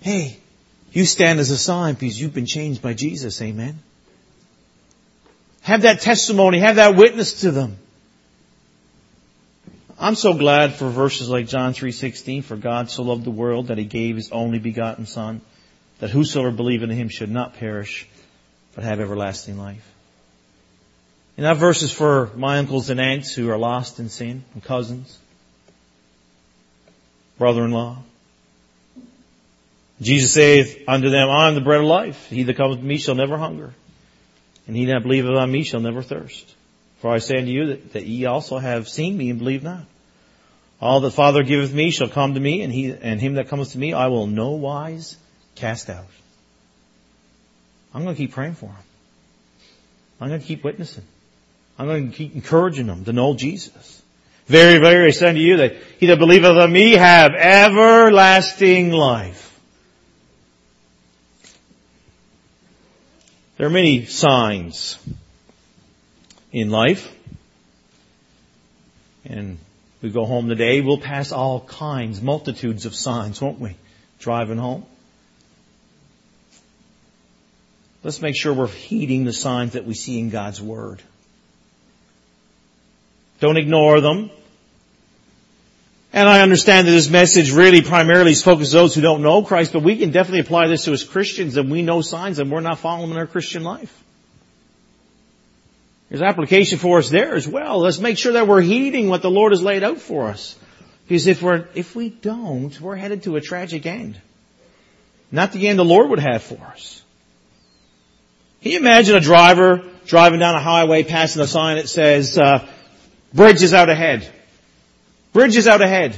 Hey, 0.00 0.38
you 0.92 1.04
stand 1.04 1.40
as 1.40 1.50
a 1.50 1.58
sign 1.58 1.94
because 1.94 2.20
you've 2.20 2.34
been 2.34 2.46
changed 2.46 2.82
by 2.82 2.94
Jesus. 2.94 3.40
Amen. 3.42 3.78
Have 5.62 5.82
that 5.82 6.00
testimony, 6.00 6.60
have 6.60 6.76
that 6.76 6.96
witness 6.96 7.42
to 7.42 7.50
them. 7.50 7.76
I'm 9.98 10.14
so 10.14 10.34
glad 10.34 10.74
for 10.74 10.88
verses 10.88 11.28
like 11.28 11.48
John 11.48 11.72
3:16 11.72 12.44
for 12.44 12.56
God 12.56 12.90
so 12.90 13.02
loved 13.02 13.24
the 13.24 13.30
world 13.30 13.68
that 13.68 13.78
he 13.78 13.84
gave 13.84 14.16
his 14.16 14.30
only 14.30 14.58
begotten 14.58 15.06
son 15.06 15.40
that 15.98 16.10
whosoever 16.10 16.52
believeth 16.52 16.90
in 16.90 16.96
him 16.96 17.08
should 17.08 17.30
not 17.30 17.54
perish 17.54 18.06
but 18.74 18.84
have 18.84 19.00
everlasting 19.00 19.58
life. 19.58 19.86
And 21.36 21.46
that 21.46 21.56
verse 21.56 21.82
is 21.82 21.90
for 21.90 22.30
my 22.36 22.58
uncles 22.58 22.90
and 22.90 23.00
aunts 23.00 23.34
who 23.34 23.50
are 23.50 23.58
lost 23.58 23.98
in 23.98 24.08
sin 24.08 24.44
and 24.54 24.62
cousins, 24.62 25.18
brother-in-law. 27.38 27.98
Jesus 30.00 30.32
saith 30.32 30.84
unto 30.86 31.10
them, 31.10 31.28
I 31.28 31.48
am 31.48 31.54
the 31.54 31.60
bread 31.60 31.80
of 31.80 31.86
life. 31.86 32.28
He 32.28 32.44
that 32.44 32.56
cometh 32.56 32.78
to 32.78 32.84
me 32.84 32.98
shall 32.98 33.16
never 33.16 33.36
hunger 33.36 33.74
and 34.68 34.76
he 34.76 34.84
that 34.84 35.02
believeth 35.02 35.34
on 35.34 35.50
me 35.50 35.64
shall 35.64 35.80
never 35.80 36.02
thirst. 36.02 36.54
For 37.00 37.10
I 37.12 37.18
say 37.18 37.38
unto 37.38 37.50
you 37.50 37.66
that, 37.66 37.92
that 37.92 38.06
ye 38.06 38.26
also 38.26 38.58
have 38.58 38.88
seen 38.88 39.16
me 39.16 39.30
and 39.30 39.38
believe 39.38 39.62
not. 39.62 39.84
All 40.80 41.00
that 41.00 41.12
Father 41.12 41.42
giveth 41.42 41.72
me 41.72 41.90
shall 41.90 42.08
come 42.08 42.34
to 42.34 42.40
me, 42.40 42.62
and 42.62 42.72
he 42.72 42.92
and 42.92 43.20
him 43.20 43.34
that 43.34 43.48
cometh 43.48 43.72
to 43.72 43.78
me 43.78 43.92
I 43.92 44.08
will 44.08 44.26
no 44.26 44.50
wise 44.50 45.16
cast 45.54 45.90
out. 45.90 46.06
I'm 47.94 48.04
going 48.04 48.14
to 48.14 48.18
keep 48.18 48.32
praying 48.32 48.54
for 48.54 48.66
him. 48.66 48.76
I'm 50.20 50.28
going 50.28 50.40
to 50.40 50.46
keep 50.46 50.62
witnessing. 50.62 51.04
I'm 51.78 51.86
going 51.86 52.10
to 52.10 52.16
keep 52.16 52.34
encouraging 52.34 52.86
them 52.86 53.04
to 53.04 53.12
know 53.12 53.34
Jesus. 53.34 54.02
Very, 54.46 54.78
very 54.78 55.06
I 55.06 55.10
say 55.10 55.28
unto 55.28 55.40
you 55.40 55.58
that 55.58 55.76
he 55.98 56.06
that 56.06 56.18
believeth 56.18 56.56
on 56.56 56.72
me 56.72 56.92
have 56.92 57.32
everlasting 57.34 58.90
life. 58.92 59.44
There 63.56 63.66
are 63.66 63.70
many 63.70 64.06
signs 64.06 64.98
in 66.52 66.70
life. 66.70 67.14
And 69.24 69.58
we 70.00 70.10
go 70.10 70.24
home 70.24 70.48
today, 70.48 70.80
we'll 70.80 70.98
pass 70.98 71.32
all 71.32 71.60
kinds, 71.60 72.22
multitudes 72.22 72.86
of 72.86 72.94
signs, 72.94 73.40
won't 73.40 73.58
we? 73.58 73.76
Driving 74.18 74.58
home. 74.58 74.86
Let's 78.04 78.22
make 78.22 78.36
sure 78.36 78.54
we're 78.54 78.68
heeding 78.68 79.24
the 79.24 79.32
signs 79.32 79.72
that 79.72 79.84
we 79.84 79.94
see 79.94 80.20
in 80.20 80.30
God's 80.30 80.62
Word. 80.62 81.02
Don't 83.40 83.56
ignore 83.56 84.00
them. 84.00 84.30
And 86.12 86.28
I 86.28 86.40
understand 86.40 86.88
that 86.88 86.92
this 86.92 87.10
message 87.10 87.52
really 87.52 87.82
primarily 87.82 88.30
is 88.32 88.42
focused 88.42 88.74
on 88.74 88.82
those 88.82 88.94
who 88.94 89.02
don't 89.02 89.22
know 89.22 89.42
Christ, 89.42 89.72
but 89.72 89.82
we 89.82 89.98
can 89.98 90.10
definitely 90.10 90.40
apply 90.40 90.68
this 90.68 90.84
to 90.84 90.92
us 90.92 91.04
Christians 91.04 91.56
and 91.56 91.70
we 91.70 91.82
know 91.82 92.00
signs 92.00 92.38
and 92.38 92.50
we're 92.50 92.60
not 92.60 92.78
following 92.78 93.10
in 93.10 93.16
our 93.16 93.26
Christian 93.26 93.62
life. 93.62 94.02
There's 96.08 96.22
application 96.22 96.78
for 96.78 96.98
us 96.98 97.10
there 97.10 97.34
as 97.34 97.46
well. 97.46 97.80
Let's 97.80 97.98
make 97.98 98.16
sure 98.16 98.32
that 98.32 98.48
we're 98.48 98.62
heeding 98.62 99.08
what 99.08 99.22
the 99.22 99.30
Lord 99.30 99.52
has 99.52 99.62
laid 99.62 99.84
out 99.84 99.98
for 99.98 100.28
us. 100.28 100.56
Because 101.06 101.26
if 101.26 101.42
we're, 101.42 101.68
if 101.74 101.94
we 101.94 102.08
don't, 102.08 102.78
we're 102.80 102.96
headed 102.96 103.24
to 103.24 103.36
a 103.36 103.40
tragic 103.40 103.84
end. 103.86 104.20
Not 105.30 105.52
the 105.52 105.68
end 105.68 105.78
the 105.78 105.84
Lord 105.84 106.08
would 106.10 106.18
have 106.18 106.42
for 106.42 106.58
us. 106.66 107.02
Can 108.62 108.72
you 108.72 108.78
imagine 108.78 109.16
a 109.16 109.20
driver 109.20 109.84
driving 110.06 110.40
down 110.40 110.54
a 110.54 110.60
highway 110.60 111.02
passing 111.04 111.42
a 111.42 111.46
sign 111.46 111.76
that 111.76 111.88
says, 111.88 112.38
uh, 112.38 112.66
bridge 113.32 113.62
is 113.62 113.74
out 113.74 113.90
ahead? 113.90 114.28
Bridge 115.32 115.56
is 115.56 115.68
out 115.68 115.82
ahead. 115.82 116.16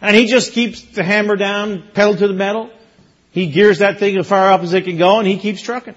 And 0.00 0.16
he 0.16 0.26
just 0.26 0.52
keeps 0.52 0.82
the 0.82 1.02
hammer 1.02 1.36
down, 1.36 1.84
pedal 1.92 2.16
to 2.16 2.26
the 2.26 2.34
metal. 2.34 2.70
He 3.32 3.46
gears 3.46 3.78
that 3.78 3.98
thing 3.98 4.16
as 4.16 4.26
far 4.26 4.50
up 4.50 4.62
as 4.62 4.72
it 4.72 4.84
can 4.84 4.96
go 4.96 5.18
and 5.18 5.28
he 5.28 5.38
keeps 5.38 5.60
trucking. 5.60 5.94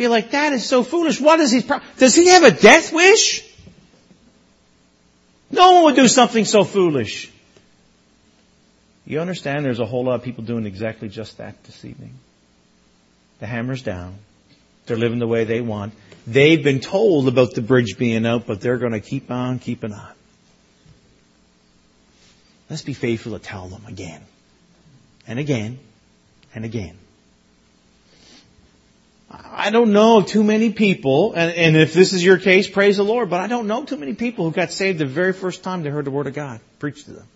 Be 0.00 0.08
like, 0.08 0.30
that 0.30 0.54
is 0.54 0.64
so 0.64 0.82
foolish. 0.82 1.20
What 1.20 1.40
is 1.40 1.50
he, 1.50 1.60
pro- 1.60 1.80
does 1.98 2.14
he 2.14 2.28
have 2.28 2.42
a 2.42 2.50
death 2.50 2.90
wish? 2.90 3.46
No 5.50 5.74
one 5.74 5.84
would 5.84 5.96
do 5.96 6.08
something 6.08 6.46
so 6.46 6.64
foolish. 6.64 7.30
You 9.04 9.20
understand 9.20 9.62
there's 9.62 9.78
a 9.78 9.84
whole 9.84 10.04
lot 10.04 10.14
of 10.14 10.22
people 10.22 10.42
doing 10.42 10.64
exactly 10.64 11.10
just 11.10 11.36
that 11.36 11.62
this 11.64 11.84
evening. 11.84 12.14
The 13.40 13.46
hammer's 13.46 13.82
down. 13.82 14.16
They're 14.86 14.96
living 14.96 15.18
the 15.18 15.26
way 15.26 15.44
they 15.44 15.60
want. 15.60 15.92
They've 16.26 16.64
been 16.64 16.80
told 16.80 17.28
about 17.28 17.52
the 17.52 17.60
bridge 17.60 17.98
being 17.98 18.24
out, 18.24 18.46
but 18.46 18.62
they're 18.62 18.78
going 18.78 18.92
to 18.92 19.00
keep 19.00 19.30
on 19.30 19.58
keeping 19.58 19.92
on. 19.92 20.12
Let's 22.70 22.80
be 22.80 22.94
faithful 22.94 23.32
to 23.32 23.38
tell 23.38 23.68
them 23.68 23.84
again 23.86 24.22
and 25.26 25.38
again 25.38 25.78
and 26.54 26.64
again. 26.64 26.96
I 29.30 29.70
don't 29.70 29.92
know 29.92 30.22
too 30.22 30.42
many 30.42 30.72
people, 30.72 31.34
and, 31.34 31.52
and 31.52 31.76
if 31.76 31.94
this 31.94 32.12
is 32.12 32.24
your 32.24 32.36
case, 32.36 32.66
praise 32.66 32.96
the 32.96 33.04
Lord, 33.04 33.30
but 33.30 33.40
I 33.40 33.46
don't 33.46 33.68
know 33.68 33.84
too 33.84 33.96
many 33.96 34.14
people 34.14 34.44
who 34.44 34.50
got 34.50 34.72
saved 34.72 34.98
the 34.98 35.06
very 35.06 35.32
first 35.32 35.62
time 35.62 35.82
they 35.82 35.90
heard 35.90 36.04
the 36.04 36.10
Word 36.10 36.26
of 36.26 36.34
God 36.34 36.60
preached 36.80 37.04
to 37.04 37.12
them. 37.12 37.26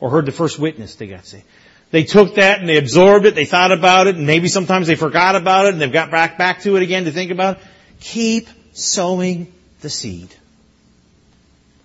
Or 0.00 0.08
heard 0.08 0.24
the 0.24 0.32
first 0.32 0.58
witness 0.58 0.94
they 0.94 1.06
got 1.06 1.26
saved. 1.26 1.44
They 1.90 2.04
took 2.04 2.36
that 2.36 2.60
and 2.60 2.68
they 2.68 2.78
absorbed 2.78 3.26
it, 3.26 3.34
they 3.34 3.44
thought 3.44 3.72
about 3.72 4.06
it, 4.06 4.16
and 4.16 4.26
maybe 4.26 4.48
sometimes 4.48 4.86
they 4.86 4.94
forgot 4.94 5.36
about 5.36 5.66
it 5.66 5.72
and 5.74 5.80
they've 5.80 5.92
got 5.92 6.10
back, 6.10 6.38
back 6.38 6.60
to 6.62 6.76
it 6.76 6.82
again 6.82 7.04
to 7.04 7.12
think 7.12 7.30
about 7.30 7.58
it. 7.58 7.62
Keep 8.00 8.48
sowing 8.72 9.52
the 9.82 9.90
seed. 9.90 10.34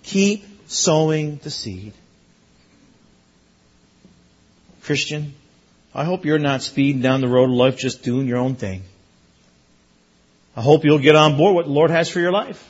Keep 0.03 0.45
sowing 0.67 1.37
the 1.43 1.49
seed. 1.49 1.93
Christian, 4.83 5.33
I 5.93 6.05
hope 6.05 6.23
you're 6.23 6.39
not 6.39 6.61
speeding 6.61 7.01
down 7.01 7.19
the 7.19 7.27
road 7.27 7.49
of 7.49 7.55
life 7.57 7.77
just 7.77 8.03
doing 8.03 8.25
your 8.25 8.37
own 8.37 8.55
thing. 8.55 8.83
I 10.57 10.61
hope 10.61 10.85
you'll 10.85 10.97
get 10.97 11.15
on 11.15 11.37
board 11.37 11.53
what 11.53 11.65
the 11.65 11.71
Lord 11.71 11.91
has 11.91 12.09
for 12.09 12.19
your 12.19 12.31
life. 12.31 12.67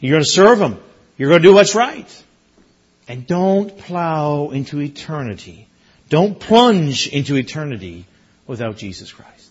You're 0.00 0.12
going 0.12 0.24
to 0.24 0.30
serve 0.30 0.58
Him. 0.58 0.78
You're 1.18 1.28
going 1.28 1.42
to 1.42 1.48
do 1.48 1.54
what's 1.54 1.74
right. 1.74 2.24
And 3.06 3.26
don't 3.26 3.76
plow 3.76 4.48
into 4.48 4.80
eternity. 4.80 5.68
Don't 6.08 6.40
plunge 6.40 7.06
into 7.06 7.36
eternity 7.36 8.06
without 8.46 8.78
Jesus 8.78 9.12
Christ. 9.12 9.50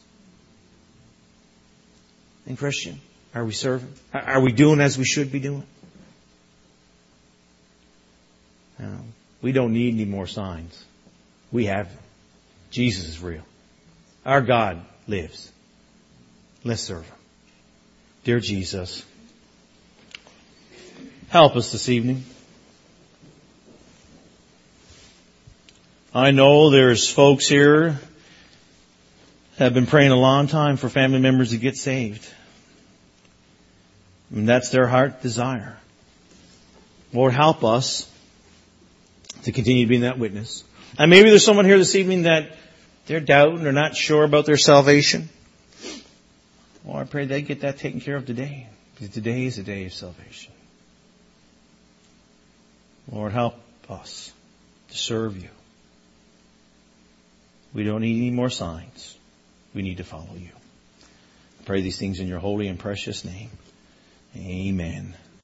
And 2.47 2.57
Christian, 2.57 2.99
are 3.35 3.45
we 3.45 3.53
serving? 3.53 3.93
Are 4.11 4.41
we 4.41 4.51
doing 4.51 4.81
as 4.81 4.97
we 4.97 5.05
should 5.05 5.31
be 5.31 5.39
doing? 5.39 5.63
No, 8.79 8.97
we 9.43 9.51
don't 9.51 9.73
need 9.73 9.93
any 9.93 10.05
more 10.05 10.25
signs. 10.25 10.83
We 11.51 11.65
have 11.65 11.89
them. 11.89 12.03
Jesus 12.71 13.07
is 13.09 13.21
real. 13.21 13.43
Our 14.25 14.41
God 14.41 14.83
lives. 15.07 15.51
Let's 16.63 16.81
serve 16.81 17.05
Him. 17.05 17.15
Dear 18.23 18.39
Jesus, 18.39 19.03
help 21.27 21.57
us 21.57 21.73
this 21.73 21.89
evening. 21.89 22.23
I 26.15 26.31
know 26.31 26.69
there's 26.69 27.09
folks 27.09 27.49
here 27.49 27.99
have 29.57 29.73
been 29.73 29.87
praying 29.87 30.11
a 30.11 30.15
long 30.15 30.47
time 30.47 30.77
for 30.77 30.87
family 30.87 31.19
members 31.19 31.49
to 31.49 31.57
get 31.57 31.75
saved. 31.75 32.25
And 34.33 34.47
that's 34.47 34.69
their 34.69 34.87
heart 34.87 35.21
desire. 35.21 35.77
Lord, 37.11 37.33
help 37.33 37.65
us 37.65 38.09
to 39.43 39.51
continue 39.51 39.85
being 39.85 40.01
that 40.01 40.17
witness. 40.17 40.63
And 40.97 41.09
maybe 41.09 41.29
there's 41.29 41.43
someone 41.43 41.65
here 41.65 41.77
this 41.77 41.95
evening 41.95 42.21
that 42.23 42.55
they're 43.05 43.19
doubting 43.19 43.67
or 43.67 43.73
not 43.73 43.97
sure 43.97 44.23
about 44.23 44.45
their 44.45 44.55
salvation. 44.55 45.27
Well, 46.83 46.97
I 46.97 47.05
pray 47.05 47.25
they 47.25 47.41
get 47.41 47.61
that 47.61 47.77
taken 47.77 48.01
care 48.01 48.15
of 48.15 48.25
today. 48.25 48.67
Because 48.93 49.09
today 49.09 49.45
is 49.45 49.57
a 49.57 49.63
day 49.63 49.85
of 49.85 49.93
salvation. 49.93 50.53
Lord, 53.11 53.31
help 53.31 53.55
us 53.89 54.31
to 54.89 54.97
serve 54.97 55.41
you. 55.41 55.49
We 57.73 57.83
don't 57.83 58.01
need 58.01 58.17
any 58.17 58.31
more 58.31 58.49
signs. 58.49 59.17
We 59.73 59.81
need 59.81 59.97
to 59.97 60.03
follow 60.03 60.35
you. 60.37 60.49
I 61.59 61.63
pray 61.65 61.81
these 61.81 61.97
things 61.97 62.19
in 62.19 62.27
your 62.27 62.39
holy 62.39 62.67
and 62.67 62.77
precious 62.77 63.25
name. 63.25 63.49
Amen. 64.37 65.15